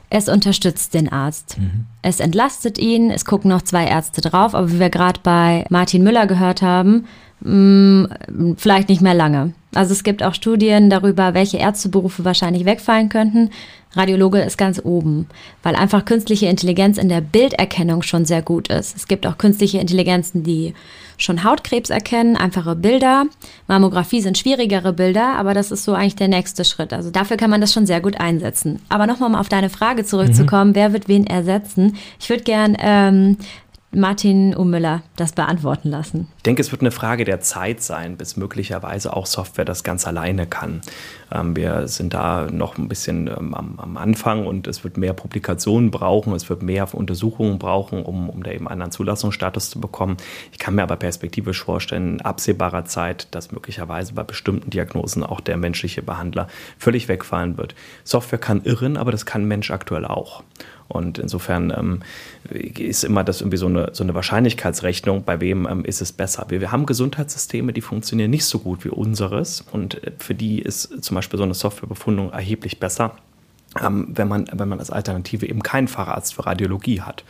es 0.09 0.27
unterstützt 0.27 0.93
den 0.93 1.11
Arzt. 1.11 1.57
Mhm. 1.57 1.85
Es 2.01 2.19
entlastet 2.19 2.77
ihn, 2.77 3.11
es 3.11 3.25
gucken 3.25 3.49
noch 3.49 3.61
zwei 3.61 3.85
Ärzte 3.85 4.21
drauf, 4.21 4.55
aber 4.55 4.71
wie 4.71 4.79
wir 4.79 4.89
gerade 4.89 5.19
bei 5.23 5.65
Martin 5.69 6.03
Müller 6.03 6.27
gehört 6.27 6.61
haben, 6.61 7.05
mh, 7.41 8.07
mm, 8.27 8.55
vielleicht 8.57 8.89
nicht 8.89 9.01
mehr 9.01 9.13
lange. 9.13 9.53
Also 9.73 9.93
es 9.93 10.03
gibt 10.03 10.23
auch 10.23 10.33
Studien 10.33 10.89
darüber, 10.89 11.33
welche 11.33 11.57
Ärzteberufe 11.57 12.25
wahrscheinlich 12.25 12.65
wegfallen 12.65 13.09
könnten. 13.09 13.51
Radiologe 13.93 14.41
ist 14.41 14.57
ganz 14.57 14.79
oben, 14.83 15.27
weil 15.63 15.75
einfach 15.75 16.05
künstliche 16.05 16.45
Intelligenz 16.45 16.97
in 16.97 17.09
der 17.09 17.21
Bilderkennung 17.21 18.03
schon 18.03 18.25
sehr 18.25 18.41
gut 18.41 18.67
ist. 18.67 18.95
Es 18.95 19.07
gibt 19.07 19.25
auch 19.25 19.37
künstliche 19.37 19.79
Intelligenzen, 19.79 20.43
die 20.43 20.73
schon 21.17 21.43
Hautkrebs 21.43 21.89
erkennen, 21.89 22.37
einfache 22.37 22.75
Bilder. 22.75 23.25
Mammographie 23.67 24.21
sind 24.21 24.37
schwierigere 24.37 24.93
Bilder, 24.93 25.35
aber 25.37 25.53
das 25.53 25.71
ist 25.71 25.83
so 25.83 25.93
eigentlich 25.93 26.15
der 26.15 26.27
nächste 26.27 26.65
Schritt. 26.65 26.93
Also 26.93 27.09
dafür 27.09 27.37
kann 27.37 27.49
man 27.49 27.61
das 27.61 27.73
schon 27.73 27.87
sehr 27.87 27.99
gut 27.99 28.19
einsetzen. 28.19 28.79
Aber 28.89 29.07
nochmal 29.07 29.29
um 29.29 29.35
auf 29.35 29.49
deine 29.49 29.69
Frage 29.69 30.05
zurückzukommen, 30.05 30.71
mhm. 30.71 30.75
wer 30.75 30.93
wird 30.93 31.07
wen 31.07 31.25
ersetzen? 31.25 31.97
Ich 32.19 32.29
würde 32.29 32.43
gern 32.43 32.77
ähm, 32.79 33.37
Martin 33.91 34.55
Ummüller 34.55 35.01
das 35.15 35.31
beantworten 35.31 35.89
lassen. 35.89 36.27
Ich 36.37 36.43
denke, 36.43 36.61
es 36.61 36.71
wird 36.71 36.81
eine 36.81 36.91
Frage 36.91 37.25
der 37.25 37.41
Zeit 37.41 37.81
sein, 37.81 38.17
bis 38.17 38.37
möglicherweise 38.37 39.15
auch 39.15 39.25
Software 39.25 39.65
das 39.65 39.83
ganz 39.83 40.05
alleine 40.05 40.45
kann. 40.45 40.81
Ähm, 41.31 41.55
wir 41.55 41.87
sind 41.87 42.13
da 42.13 42.47
noch 42.51 42.77
ein 42.77 42.87
bisschen 42.87 43.27
ähm, 43.27 43.53
am, 43.53 43.79
am, 43.79 43.97
Anfang 43.97 44.45
und 44.45 44.67
es 44.67 44.83
wird 44.83 44.97
mehr 44.97 45.13
Publikationen 45.13 45.91
brauchen, 45.91 46.33
es 46.33 46.49
wird 46.49 46.63
mehr 46.63 46.93
Untersuchungen 46.93 47.59
brauchen, 47.59 48.03
um, 48.03 48.29
um 48.29 48.43
da 48.43 48.51
eben 48.51 48.67
einen 48.67 48.91
Zulassungsstatus 48.91 49.69
zu 49.69 49.79
bekommen. 49.79 50.17
Ich 50.51 50.59
kann 50.59 50.75
mir 50.75 50.83
aber 50.83 50.95
perspektivisch 50.95 51.63
vorstellen, 51.63 52.13
in 52.13 52.21
absehbarer 52.21 52.85
Zeit, 52.85 53.27
dass 53.31 53.51
möglicherweise 53.51 54.13
bei 54.13 54.23
bestimmten 54.23 54.69
Diagnosen 54.69 55.23
auch 55.23 55.41
der 55.41 55.57
menschliche 55.57 56.01
Behandler 56.01 56.47
völlig 56.77 57.07
wegfallen 57.07 57.57
wird. 57.57 57.75
Software 58.03 58.39
kann 58.39 58.63
irren, 58.63 58.97
aber 58.97 59.11
das 59.11 59.25
kann 59.25 59.45
Mensch 59.45 59.71
aktuell 59.71 60.05
auch. 60.05 60.43
Und 60.89 61.19
insofern 61.19 61.71
ähm, 61.77 61.99
ist 62.51 63.03
immer 63.03 63.23
das 63.23 63.41
irgendwie 63.41 63.57
so 63.57 63.67
eine, 63.67 63.91
so 63.93 64.03
eine 64.03 64.15
Wahrscheinlichkeitsrechnung, 64.15 65.23
bei 65.23 65.39
wem 65.39 65.67
ähm, 65.69 65.85
ist 65.85 66.01
es 66.01 66.11
besser. 66.11 66.47
Wir, 66.49 66.61
wir 66.61 66.71
haben 66.71 66.87
Gesundheitssysteme, 66.87 67.73
die 67.73 67.81
funktionieren 67.81 68.31
nicht 68.31 68.45
so 68.45 68.57
gut 68.57 68.83
wie 68.83 68.89
unseres 68.89 69.63
und 69.71 70.03
äh, 70.03 70.11
für 70.17 70.33
die 70.33 70.59
ist 70.59 71.03
zum 71.03 71.15
Beispiel 71.19 71.37
so 71.37 71.43
eine 71.43 71.53
Softwarebefundung 71.53 72.31
erheblich 72.31 72.79
besser 72.79 73.15
ähm, 73.79 74.07
wenn, 74.09 74.27
man, 74.27 74.49
wenn 74.51 74.67
man 74.67 74.79
als 74.79 74.89
Alternative 74.89 75.47
eben 75.47 75.61
keinen 75.61 75.87
Facharzt 75.87 76.33
für 76.33 76.45
Radiologie 76.45 77.01
hat. 77.01 77.23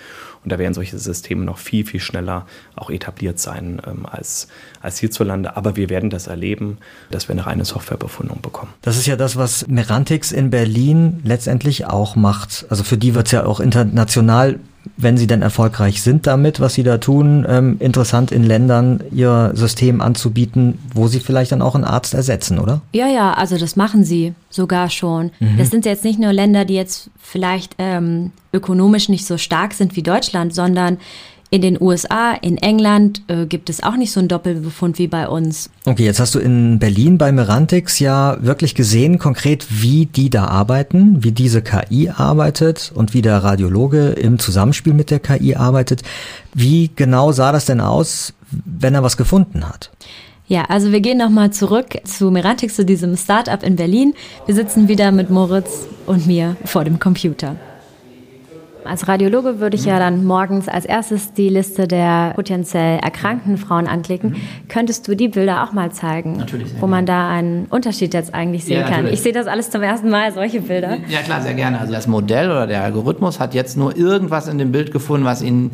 Und 0.44 0.52
da 0.52 0.58
werden 0.58 0.74
solche 0.74 0.98
Systeme 0.98 1.44
noch 1.44 1.58
viel, 1.58 1.86
viel 1.86 2.00
schneller 2.00 2.46
auch 2.76 2.90
etabliert 2.90 3.40
sein 3.40 3.82
ähm, 3.86 4.06
als, 4.06 4.48
als 4.82 5.00
hierzulande. 5.00 5.58
Aber 5.58 5.76
wir 5.76 5.90
werden 5.90 6.10
das 6.10 6.28
erleben, 6.28 6.78
dass 7.12 7.28
wir 7.28 7.34
eine 7.34 7.46
reine 7.46 7.66
Softwarebefundung 7.66 8.42
bekommen. 8.42 8.74
Das 8.82 8.98
ist 8.98 9.06
ja 9.06 9.18
das, 9.18 9.36
was 9.36 9.68
Merantix 9.68 10.32
in 10.32 10.50
Berlin 10.50 11.20
letztendlich 11.26 11.88
auch 11.88 12.16
macht. 12.16 12.66
Also 12.70 12.84
für 12.84 12.98
die 12.98 13.16
wird 13.16 13.26
es 13.26 13.34
ja 13.34 13.46
auch 13.46 13.60
international 13.60 14.60
wenn 15.02 15.18
sie 15.18 15.28
denn 15.28 15.42
erfolgreich 15.42 16.02
sind 16.02 16.28
damit, 16.28 16.60
was 16.60 16.74
sie 16.74 16.84
da 16.84 16.98
tun, 16.98 17.46
ähm, 17.48 17.78
interessant 17.80 18.32
in 18.32 18.44
Ländern 18.44 19.02
ihr 19.12 19.52
System 19.54 20.02
anzubieten, 20.02 20.78
wo 20.94 21.08
sie 21.08 21.22
vielleicht 21.22 21.54
dann 21.54 21.62
auch 21.62 21.76
einen 21.76 21.86
Arzt 21.86 22.14
ersetzen, 22.14 22.60
oder? 22.60 22.82
Ja, 22.94 23.08
ja, 23.08 23.34
also 23.34 23.58
das 23.58 23.78
machen 23.78 24.04
sie 24.04 24.34
sogar 24.50 24.90
schon. 24.90 25.32
Mhm. 25.40 25.58
Das 25.58 25.70
sind 25.70 25.86
jetzt 25.86 26.04
nicht 26.04 26.20
nur 26.20 26.34
Länder, 26.34 26.66
die 26.66 26.76
jetzt 26.76 27.10
vielleicht 27.18 27.76
ähm, 27.78 28.32
ökonomisch 28.52 29.08
nicht 29.08 29.26
so 29.26 29.38
stark 29.38 29.74
sind 29.74 29.96
wie 29.96 30.04
Deutschland, 30.04 30.54
sondern 30.54 30.98
in 31.52 31.62
den 31.62 31.82
USA, 31.82 32.34
in 32.34 32.58
England 32.58 33.24
äh, 33.28 33.46
gibt 33.46 33.70
es 33.70 33.82
auch 33.82 33.96
nicht 33.96 34.12
so 34.12 34.20
einen 34.20 34.30
Doppelbefund 34.30 35.00
wie 35.00 35.08
bei 35.08 35.28
uns. 35.28 35.70
Okay, 35.86 36.06
jetzt 36.06 36.20
hast 36.20 36.36
du 36.36 36.40
in 36.40 36.78
Berlin 36.78 37.18
bei 37.18 37.32
Merantix 37.32 38.00
ja 38.00 38.38
wirklich 38.42 38.76
gesehen, 38.76 39.18
konkret, 39.18 39.66
wie 39.82 40.06
die 40.06 40.30
da 40.30 40.46
arbeiten, 40.46 41.24
wie 41.24 41.32
diese 41.32 41.64
KI 41.64 42.10
arbeitet 42.10 42.92
und 42.94 43.14
wie 43.14 43.24
der 43.24 43.38
Radiologe 43.44 44.10
im 44.10 44.38
Zusammenspiel 44.38 44.94
mit 44.94 45.10
der 45.10 45.20
KI 45.20 45.56
arbeitet. 45.56 46.04
Wie 46.54 46.92
genau 46.96 47.32
sah 47.32 47.52
das 47.52 47.66
denn 47.66 47.82
aus, 47.82 48.34
wenn 48.52 48.94
er 48.94 49.02
was 49.02 49.18
gefunden 49.18 49.68
hat? 49.68 49.92
Ja, 50.48 50.66
also 50.66 50.92
wir 50.92 51.00
gehen 51.00 51.18
nochmal 51.18 51.52
zurück 51.52 51.98
zu 52.06 52.32
Merantix, 52.32 52.76
zu 52.76 52.84
diesem 52.84 53.16
Startup 53.18 53.62
in 53.62 53.76
Berlin. 53.76 54.14
Wir 54.46 54.56
sitzen 54.56 54.88
wieder 54.88 55.12
mit 55.12 55.30
Moritz 55.30 55.88
und 56.08 56.26
mir 56.26 56.58
vor 56.66 56.84
dem 56.84 57.00
Computer. 57.00 57.56
Als 58.90 59.08
Radiologe 59.08 59.60
würde 59.60 59.78
ich 59.78 59.86
ja 59.86 60.00
dann 60.00 60.26
morgens 60.26 60.68
als 60.68 60.86
erstes 60.86 61.34
die 61.34 61.50
Liste 61.50 61.88
der 61.88 62.32
potenziell 62.36 63.00
erkrankten 63.00 63.58
Frauen 63.58 63.88
anklicken. 63.88 64.32
Mhm. 64.32 64.68
Könntest 64.68 65.08
du 65.08 65.16
die 65.16 65.28
Bilder 65.28 65.64
auch 65.64 65.74
mal 65.74 65.92
zeigen, 65.92 66.38
natürlich, 66.38 66.70
wo 66.80 66.88
man 66.88 67.06
da 67.06 67.30
einen 67.30 67.66
Unterschied 67.66 68.14
jetzt 68.16 68.34
eigentlich 68.34 68.66
sehen 68.66 68.82
ja, 68.82 68.88
kann? 68.88 69.06
Ich 69.08 69.22
sehe 69.22 69.32
das 69.32 69.46
alles 69.46 69.70
zum 69.70 69.84
ersten 69.84 70.10
Mal, 70.10 70.34
solche 70.34 70.62
Bilder. 70.62 70.98
Ja 71.08 71.22
klar, 71.22 71.42
sehr 71.42 71.54
gerne. 71.54 71.80
Also 71.80 71.94
das 71.94 72.08
Modell 72.08 72.50
oder 72.50 72.66
der 72.66 72.84
Algorithmus 72.84 73.40
hat 73.40 73.54
jetzt 73.54 73.78
nur 73.78 73.96
irgendwas 73.96 74.48
in 74.48 74.58
dem 74.58 74.72
Bild 74.72 74.92
gefunden, 74.92 75.26
was 75.26 75.44
ihn 75.44 75.72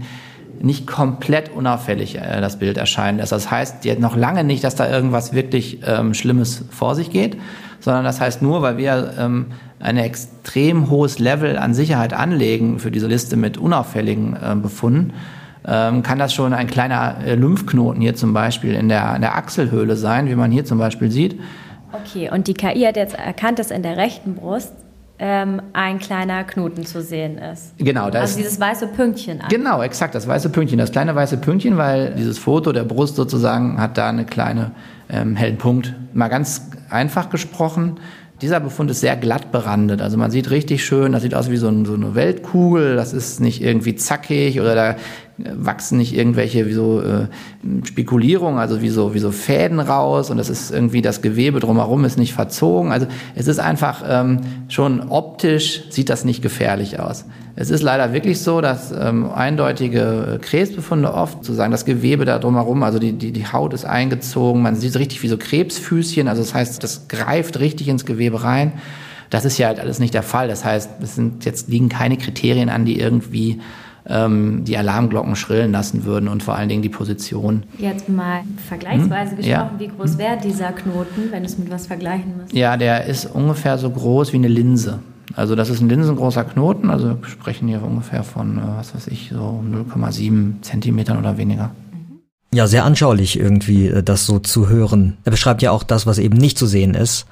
nicht 0.62 0.88
komplett 0.88 1.52
unauffällig 1.54 2.16
äh, 2.18 2.42
das 2.42 2.60
Bild 2.60 2.78
erscheinen 2.78 3.20
lässt. 3.20 3.32
Das 3.32 3.50
heißt 3.50 3.86
jetzt 3.86 4.02
noch 4.02 4.18
lange 4.18 4.44
nicht, 4.44 4.64
dass 4.64 4.76
da 4.76 4.90
irgendwas 4.90 5.34
wirklich 5.34 5.80
ähm, 5.86 6.14
Schlimmes 6.14 6.66
vor 6.70 6.96
sich 6.96 7.12
geht, 7.12 7.38
sondern 7.80 8.04
das 8.04 8.20
heißt 8.20 8.42
nur, 8.42 8.62
weil 8.62 8.78
wir 8.78 9.14
ähm, 9.18 9.48
ein 9.80 9.98
extrem 9.98 10.90
hohes 10.90 11.20
Level 11.20 11.58
an 11.58 11.74
Sicherheit 11.74 12.14
anlegen 12.14 12.80
für 12.80 12.92
diese 12.92 13.08
Liste 13.08 13.36
mit 13.36 13.58
unauffälligen 13.58 14.36
äh, 14.36 14.56
Befunden, 14.56 15.14
ähm, 15.68 16.04
kann 16.04 16.20
das 16.20 16.34
schon 16.34 16.54
ein 16.54 16.68
kleiner 16.68 17.18
äh, 17.26 17.36
Lymphknoten 17.36 18.02
hier 18.02 18.16
zum 18.16 18.34
Beispiel 18.34 18.74
in 18.74 18.90
der, 18.90 19.16
in 19.16 19.22
der 19.22 19.36
Achselhöhle 19.36 19.96
sein, 19.96 20.28
wie 20.28 20.36
man 20.36 20.52
hier 20.52 20.66
zum 20.66 20.78
Beispiel 20.78 21.12
sieht. 21.12 21.40
Okay, 21.92 22.30
und 22.30 22.48
die 22.48 22.54
KI 22.54 22.82
hat 22.82 22.98
jetzt 22.98 23.16
erkannt, 23.16 23.60
dass 23.60 23.72
in 23.72 23.82
der 23.82 23.98
rechten 23.98 24.36
Brust 24.36 24.74
ähm, 25.18 25.62
ein 25.74 26.00
kleiner 26.00 26.44
Knoten 26.44 26.86
zu 26.86 27.02
sehen 27.02 27.38
ist. 27.38 27.78
Genau, 27.78 28.10
das 28.10 28.22
also 28.22 28.38
dieses 28.38 28.60
weiße 28.60 28.88
Pünktchen. 28.88 29.42
An. 29.42 29.48
Genau, 29.50 29.82
exakt, 29.82 30.14
das 30.14 30.28
weiße 30.28 30.50
Pünktchen, 30.50 30.78
das 30.78 30.92
kleine 30.92 31.16
weiße 31.16 31.38
Pünktchen, 31.38 31.78
weil 31.78 32.14
dieses 32.16 32.38
Foto 32.38 32.74
der 32.74 32.84
Brust 32.84 33.16
sozusagen 33.16 33.80
hat 33.80 33.98
da 33.98 34.10
eine 34.10 34.26
kleine 34.26 34.72
ähm, 35.10 35.36
hellen 35.36 35.58
Punkt. 35.58 35.94
Mal 36.14 36.28
ganz 36.28 36.70
einfach 36.90 37.30
gesprochen, 37.30 37.98
dieser 38.46 38.60
Befund 38.60 38.92
ist 38.92 39.02
sehr 39.02 39.16
glatt 39.16 39.52
berandet. 39.52 40.02
Also 40.04 40.18
man 40.18 40.30
sieht 40.30 40.52
richtig 40.52 40.86
schön, 40.86 41.14
das 41.14 41.24
sieht 41.24 41.34
aus 41.34 41.50
wie 41.50 41.58
so, 41.58 41.68
ein, 41.68 41.84
so, 41.84 41.96
eine 41.96 42.14
Weltkugel. 42.14 42.96
Das 42.96 43.12
ist 43.12 43.40
nicht 43.40 43.60
irgendwie 43.60 43.96
zackig 43.96 44.60
oder 44.62 44.76
da 44.76 44.96
wachsen 45.38 45.98
nicht 45.98 46.16
irgendwelche 46.16 46.66
wie 46.66 46.74
so 46.74 47.02
äh, 47.02 47.28
Spekulierungen, 47.84 48.58
also 48.58 48.82
wie 48.82 48.90
so, 48.90 49.14
wie 49.14 49.20
so 49.20 49.32
Fäden 49.32 49.80
raus 49.80 50.30
und 50.30 50.38
das 50.38 50.50
ist 50.50 50.72
irgendwie 50.72 51.02
das 51.02 51.22
Gewebe 51.22 51.60
drumherum 51.60 52.06
ist 52.06 52.18
nicht 52.18 52.34
verzogen. 52.34 52.92
Also 52.92 53.08
es 53.36 53.48
ist 53.48 53.60
einfach 53.60 54.04
ähm, 54.08 54.40
schon 54.70 55.02
optisch 55.10 55.84
sieht 55.90 56.10
das 56.10 56.24
nicht 56.24 56.42
gefährlich 56.42 57.00
aus. 57.00 57.26
Es 57.58 57.70
ist 57.70 57.82
leider 57.82 58.14
wirklich 58.14 58.40
so, 58.42 58.62
dass 58.62 58.92
ähm, 58.92 59.30
eindeutige 59.30 60.40
Krebsbefunde 60.42 61.14
oft 61.14 61.44
sozusagen 61.44 61.72
das 61.72 61.86
Gewebe 61.86 62.26
da 62.26 62.40
drumherum, 62.40 62.84
also 62.84 63.00
die, 63.00 63.14
die, 63.14 63.32
die 63.32 63.48
Haut 63.48 63.74
ist 63.74 63.86
eingezogen, 63.86 64.62
man 64.62 64.76
sieht 64.76 64.96
richtig 64.98 65.22
wie 65.24 65.28
so 65.28 65.38
Krebsfüßchen, 65.38 66.28
also 66.28 66.42
das 66.42 66.54
heißt, 66.54 66.84
das 66.84 67.08
greift 67.08 67.60
richtig 67.60 67.88
ins 67.90 68.06
Gewebe 68.06 68.44
rein. 68.44 68.74
Das 69.30 69.44
ist 69.44 69.58
ja 69.58 69.68
halt 69.68 69.80
alles 69.80 70.00
nicht 70.00 70.14
der 70.14 70.24
Fall. 70.24 70.48
Das 70.48 70.64
heißt, 70.64 70.92
es 71.02 71.16
sind 71.16 71.46
jetzt 71.46 71.68
liegen 71.68 71.90
keine 71.90 72.16
Kriterien 72.16 72.70
an, 72.70 72.86
die 72.86 73.00
irgendwie 73.00 73.60
ähm, 74.08 74.64
die 74.66 74.78
Alarmglocken 74.78 75.36
schrillen 75.36 75.72
lassen 75.72 76.06
würden 76.06 76.28
und 76.30 76.44
vor 76.44 76.56
allen 76.56 76.70
Dingen 76.70 76.82
die 76.82 76.90
Position. 76.90 77.64
Jetzt 77.78 78.08
mal 78.10 78.42
vergleichsweise 78.68 79.32
hm? 79.32 79.38
gesprochen, 79.38 79.48
ja. 79.48 79.80
wie 79.80 79.88
groß 79.88 80.18
wäre 80.18 80.38
dieser 80.38 80.72
Knoten, 80.72 81.32
wenn 81.32 81.44
du 81.44 81.50
es 81.50 81.58
mit 81.58 81.72
was 81.72 81.88
vergleichen 81.88 82.38
müsst? 82.38 82.54
Ja, 82.54 82.78
der 82.78 83.06
ist 83.06 83.26
ungefähr 83.26 83.78
so 83.78 83.90
groß 83.90 84.34
wie 84.34 84.38
eine 84.38 84.48
Linse. 84.48 85.00
Also 85.36 85.56
das 85.56 85.70
ist 85.70 85.82
ein 85.82 85.90
linsengroßer 85.90 86.44
Knoten, 86.44 86.90
also 86.90 87.10
wir 87.22 87.28
sprechen 87.28 87.68
hier 87.68 87.84
ungefähr 87.84 88.24
von, 88.24 88.58
äh, 88.58 88.62
was 88.78 88.94
weiß 88.94 89.08
ich, 89.08 89.32
so 89.34 89.64
0,7 89.64 90.62
Zentimetern 90.62 91.18
oder 91.18 91.38
weniger. 91.38 91.72
Ja, 92.54 92.68
sehr 92.68 92.86
anschaulich 92.86 93.38
irgendwie, 93.38 93.88
äh, 93.88 94.04
das 94.04 94.26
so 94.26 94.40
zu 94.40 94.70
hören. 94.70 95.18
Er 95.26 95.32
beschreibt 95.32 95.62
ja 95.62 95.72
auch 95.72 95.84
das, 95.84 96.06
was 96.06 96.20
eben 96.20 96.38
nicht 96.38 96.58
zu 96.58 96.68
sehen 96.68 96.94
ist 96.94 97.26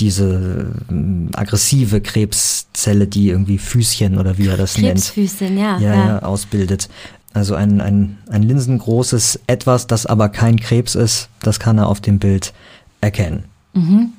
diese 0.00 0.72
äh, 0.90 1.36
aggressive 1.36 2.00
Krebszelle, 2.00 3.06
die 3.06 3.28
irgendwie 3.28 3.58
Füßchen 3.58 4.18
oder 4.18 4.38
wie 4.38 4.48
er 4.48 4.56
das 4.56 4.76
nennt. 4.76 4.94
Krebsfüßchen, 4.94 5.58
ja, 5.58 5.78
ja, 5.78 5.94
ja. 5.94 6.18
ausbildet. 6.20 6.88
Also 7.32 7.54
ein, 7.54 7.80
ein, 7.80 8.18
ein 8.30 8.42
linsengroßes 8.42 9.40
Etwas, 9.46 9.86
das 9.86 10.06
aber 10.06 10.28
kein 10.28 10.58
Krebs 10.58 10.94
ist, 10.94 11.28
das 11.42 11.58
kann 11.58 11.78
er 11.78 11.88
auf 11.88 12.00
dem 12.00 12.18
Bild 12.18 12.52
erkennen. 13.00 13.44
Mhm. 13.72 14.12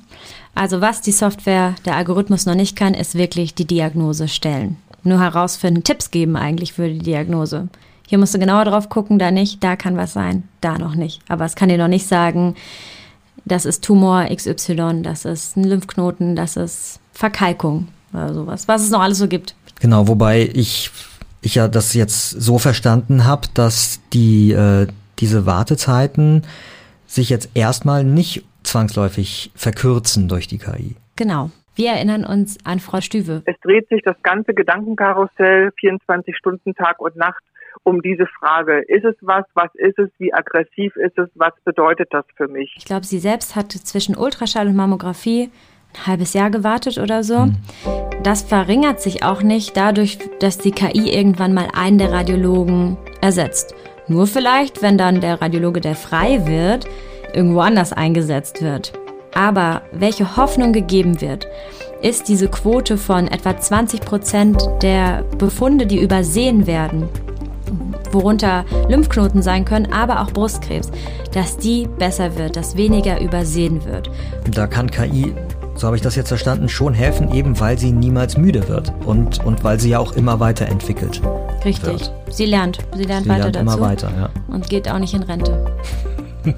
Also 0.54 0.80
was 0.80 1.00
die 1.00 1.12
Software, 1.12 1.74
der 1.84 1.96
Algorithmus 1.96 2.46
noch 2.46 2.54
nicht 2.54 2.76
kann, 2.76 2.94
ist 2.94 3.14
wirklich 3.14 3.54
die 3.54 3.66
Diagnose 3.66 4.28
stellen. 4.28 4.76
Nur 5.02 5.20
herausfinden, 5.20 5.84
Tipps 5.84 6.10
geben 6.10 6.36
eigentlich 6.36 6.72
für 6.72 6.88
die 6.88 6.98
Diagnose. 6.98 7.68
Hier 8.06 8.18
musst 8.18 8.34
du 8.34 8.38
genauer 8.38 8.64
drauf 8.64 8.88
gucken, 8.88 9.18
da 9.18 9.30
nicht, 9.30 9.62
da 9.62 9.76
kann 9.76 9.96
was 9.96 10.12
sein, 10.12 10.44
da 10.60 10.78
noch 10.78 10.94
nicht. 10.94 11.20
Aber 11.28 11.44
es 11.44 11.56
kann 11.56 11.68
dir 11.68 11.78
noch 11.78 11.88
nicht 11.88 12.06
sagen, 12.06 12.54
das 13.44 13.64
ist 13.64 13.84
Tumor 13.84 14.26
XY, 14.34 15.02
das 15.02 15.24
ist 15.24 15.56
ein 15.56 15.64
Lymphknoten, 15.64 16.36
das 16.36 16.56
ist 16.56 17.00
Verkalkung 17.12 17.88
oder 18.12 18.34
sowas, 18.34 18.68
was 18.68 18.82
es 18.82 18.90
noch 18.90 19.00
alles 19.00 19.18
so 19.18 19.28
gibt. 19.28 19.54
Genau, 19.80 20.08
wobei 20.08 20.50
ich, 20.54 20.90
ich 21.42 21.54
ja 21.56 21.68
das 21.68 21.94
jetzt 21.94 22.30
so 22.30 22.58
verstanden 22.58 23.24
habe, 23.24 23.48
dass 23.54 24.00
die, 24.12 24.52
äh, 24.52 24.86
diese 25.18 25.46
Wartezeiten 25.46 26.42
sich 27.06 27.30
jetzt 27.30 27.50
erstmal 27.54 28.04
nicht 28.04 28.44
zwangsläufig 28.62 29.52
verkürzen 29.54 30.28
durch 30.28 30.48
die 30.48 30.58
KI. 30.58 30.96
Genau. 31.16 31.50
Wir 31.76 31.90
erinnern 31.90 32.24
uns 32.24 32.58
an 32.64 32.80
Frau 32.80 33.02
Stüwe. 33.02 33.42
Es 33.44 33.56
dreht 33.60 33.88
sich 33.90 34.00
das 34.02 34.16
ganze 34.22 34.54
Gedankenkarussell 34.54 35.72
24 35.78 36.34
Stunden 36.34 36.74
Tag 36.74 37.00
und 37.00 37.16
Nacht 37.16 37.42
um 37.84 38.02
diese 38.02 38.26
Frage. 38.26 38.82
Ist 38.88 39.04
es 39.04 39.14
was? 39.20 39.44
Was 39.54 39.74
ist 39.74 39.98
es? 39.98 40.08
Wie 40.18 40.32
aggressiv 40.32 40.96
ist 40.96 41.18
es? 41.18 41.28
Was 41.34 41.52
bedeutet 41.64 42.08
das 42.12 42.24
für 42.36 42.48
mich? 42.48 42.74
Ich 42.78 42.84
glaube, 42.84 43.06
sie 43.06 43.18
selbst 43.18 43.56
hat 43.56 43.72
zwischen 43.72 44.16
Ultraschall 44.16 44.68
und 44.68 44.76
Mammographie 44.76 45.50
ein 45.94 46.06
halbes 46.06 46.34
Jahr 46.34 46.50
gewartet 46.50 46.98
oder 46.98 47.22
so. 47.22 47.46
Mhm. 47.46 47.56
Das 48.22 48.42
verringert 48.42 49.00
sich 49.00 49.22
auch 49.22 49.42
nicht 49.42 49.76
dadurch, 49.76 50.18
dass 50.40 50.58
die 50.58 50.72
KI 50.72 51.14
irgendwann 51.14 51.54
mal 51.54 51.68
einen 51.74 51.98
der 51.98 52.12
Radiologen 52.12 52.96
ersetzt. 53.20 53.74
Nur 54.08 54.26
vielleicht, 54.26 54.82
wenn 54.82 54.98
dann 54.98 55.20
der 55.20 55.40
Radiologe, 55.40 55.80
der 55.80 55.94
frei 55.94 56.46
wird, 56.46 56.86
irgendwo 57.34 57.60
anders 57.60 57.92
eingesetzt 57.92 58.62
wird. 58.62 58.92
Aber 59.34 59.82
welche 59.92 60.36
Hoffnung 60.36 60.72
gegeben 60.72 61.20
wird, 61.20 61.46
ist 62.02 62.28
diese 62.28 62.48
Quote 62.48 62.96
von 62.96 63.28
etwa 63.28 63.58
20 63.58 64.00
Prozent 64.00 64.62
der 64.82 65.24
Befunde, 65.38 65.86
die 65.86 66.00
übersehen 66.00 66.66
werden, 66.66 67.08
worunter 68.16 68.64
Lymphknoten 68.88 69.42
sein 69.42 69.64
können, 69.64 69.92
aber 69.92 70.22
auch 70.22 70.30
Brustkrebs, 70.30 70.90
dass 71.32 71.56
die 71.56 71.86
besser 71.98 72.36
wird, 72.36 72.56
dass 72.56 72.76
weniger 72.76 73.20
übersehen 73.20 73.84
wird. 73.84 74.10
Da 74.50 74.66
kann 74.66 74.90
KI, 74.90 75.34
so 75.74 75.86
habe 75.86 75.96
ich 75.96 76.02
das 76.02 76.16
jetzt 76.16 76.28
verstanden, 76.28 76.68
schon 76.68 76.94
helfen, 76.94 77.32
eben 77.32 77.60
weil 77.60 77.78
sie 77.78 77.92
niemals 77.92 78.36
müde 78.36 78.66
wird 78.68 78.92
und, 79.04 79.44
und 79.44 79.62
weil 79.62 79.78
sie 79.78 79.90
ja 79.90 79.98
auch 79.98 80.12
immer 80.12 80.40
weiterentwickelt. 80.40 81.20
Richtig. 81.64 82.00
Wird. 82.00 82.12
Sie 82.30 82.46
lernt, 82.46 82.78
sie 82.96 83.04
lernt 83.04 83.24
sie 83.24 83.30
weiter 83.30 83.50
lernt 83.50 83.56
dazu. 83.56 83.76
Immer 83.76 83.80
weiter, 83.80 84.10
ja. 84.16 84.30
Und 84.48 84.68
geht 84.68 84.88
auch 84.90 84.98
nicht 84.98 85.14
in 85.14 85.22
Rente. 85.22 85.66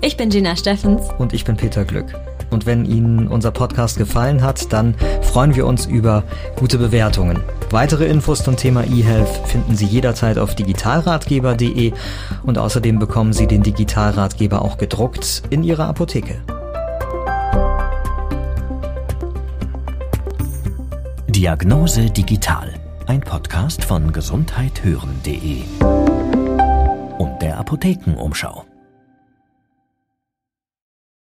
ich 0.00 0.16
bin 0.16 0.30
Gina 0.30 0.54
Steffens. 0.54 1.02
Und 1.18 1.32
ich 1.32 1.44
bin 1.44 1.56
Peter 1.56 1.84
Glück. 1.84 2.06
Und 2.50 2.66
wenn 2.66 2.84
Ihnen 2.84 3.28
unser 3.28 3.50
Podcast 3.50 3.96
gefallen 3.96 4.42
hat, 4.42 4.72
dann 4.72 4.94
freuen 5.22 5.54
wir 5.56 5.66
uns 5.66 5.86
über 5.86 6.22
gute 6.56 6.78
Bewertungen. 6.78 7.40
Weitere 7.72 8.04
Infos 8.04 8.44
zum 8.44 8.56
Thema 8.56 8.84
eHealth 8.84 9.48
finden 9.48 9.74
Sie 9.74 9.86
jederzeit 9.86 10.36
auf 10.36 10.54
digitalratgeber.de 10.54 11.94
und 12.42 12.58
außerdem 12.58 12.98
bekommen 12.98 13.32
Sie 13.32 13.46
den 13.46 13.62
Digitalratgeber 13.62 14.60
auch 14.60 14.76
gedruckt 14.76 15.42
in 15.48 15.64
Ihrer 15.64 15.88
Apotheke. 15.88 16.42
Diagnose 21.28 22.10
Digital, 22.10 22.74
ein 23.06 23.20
Podcast 23.20 23.86
von 23.86 24.12
gesundheithören.de 24.12 25.62
und 27.16 27.40
der 27.40 27.56
Apothekenumschau. 27.56 28.66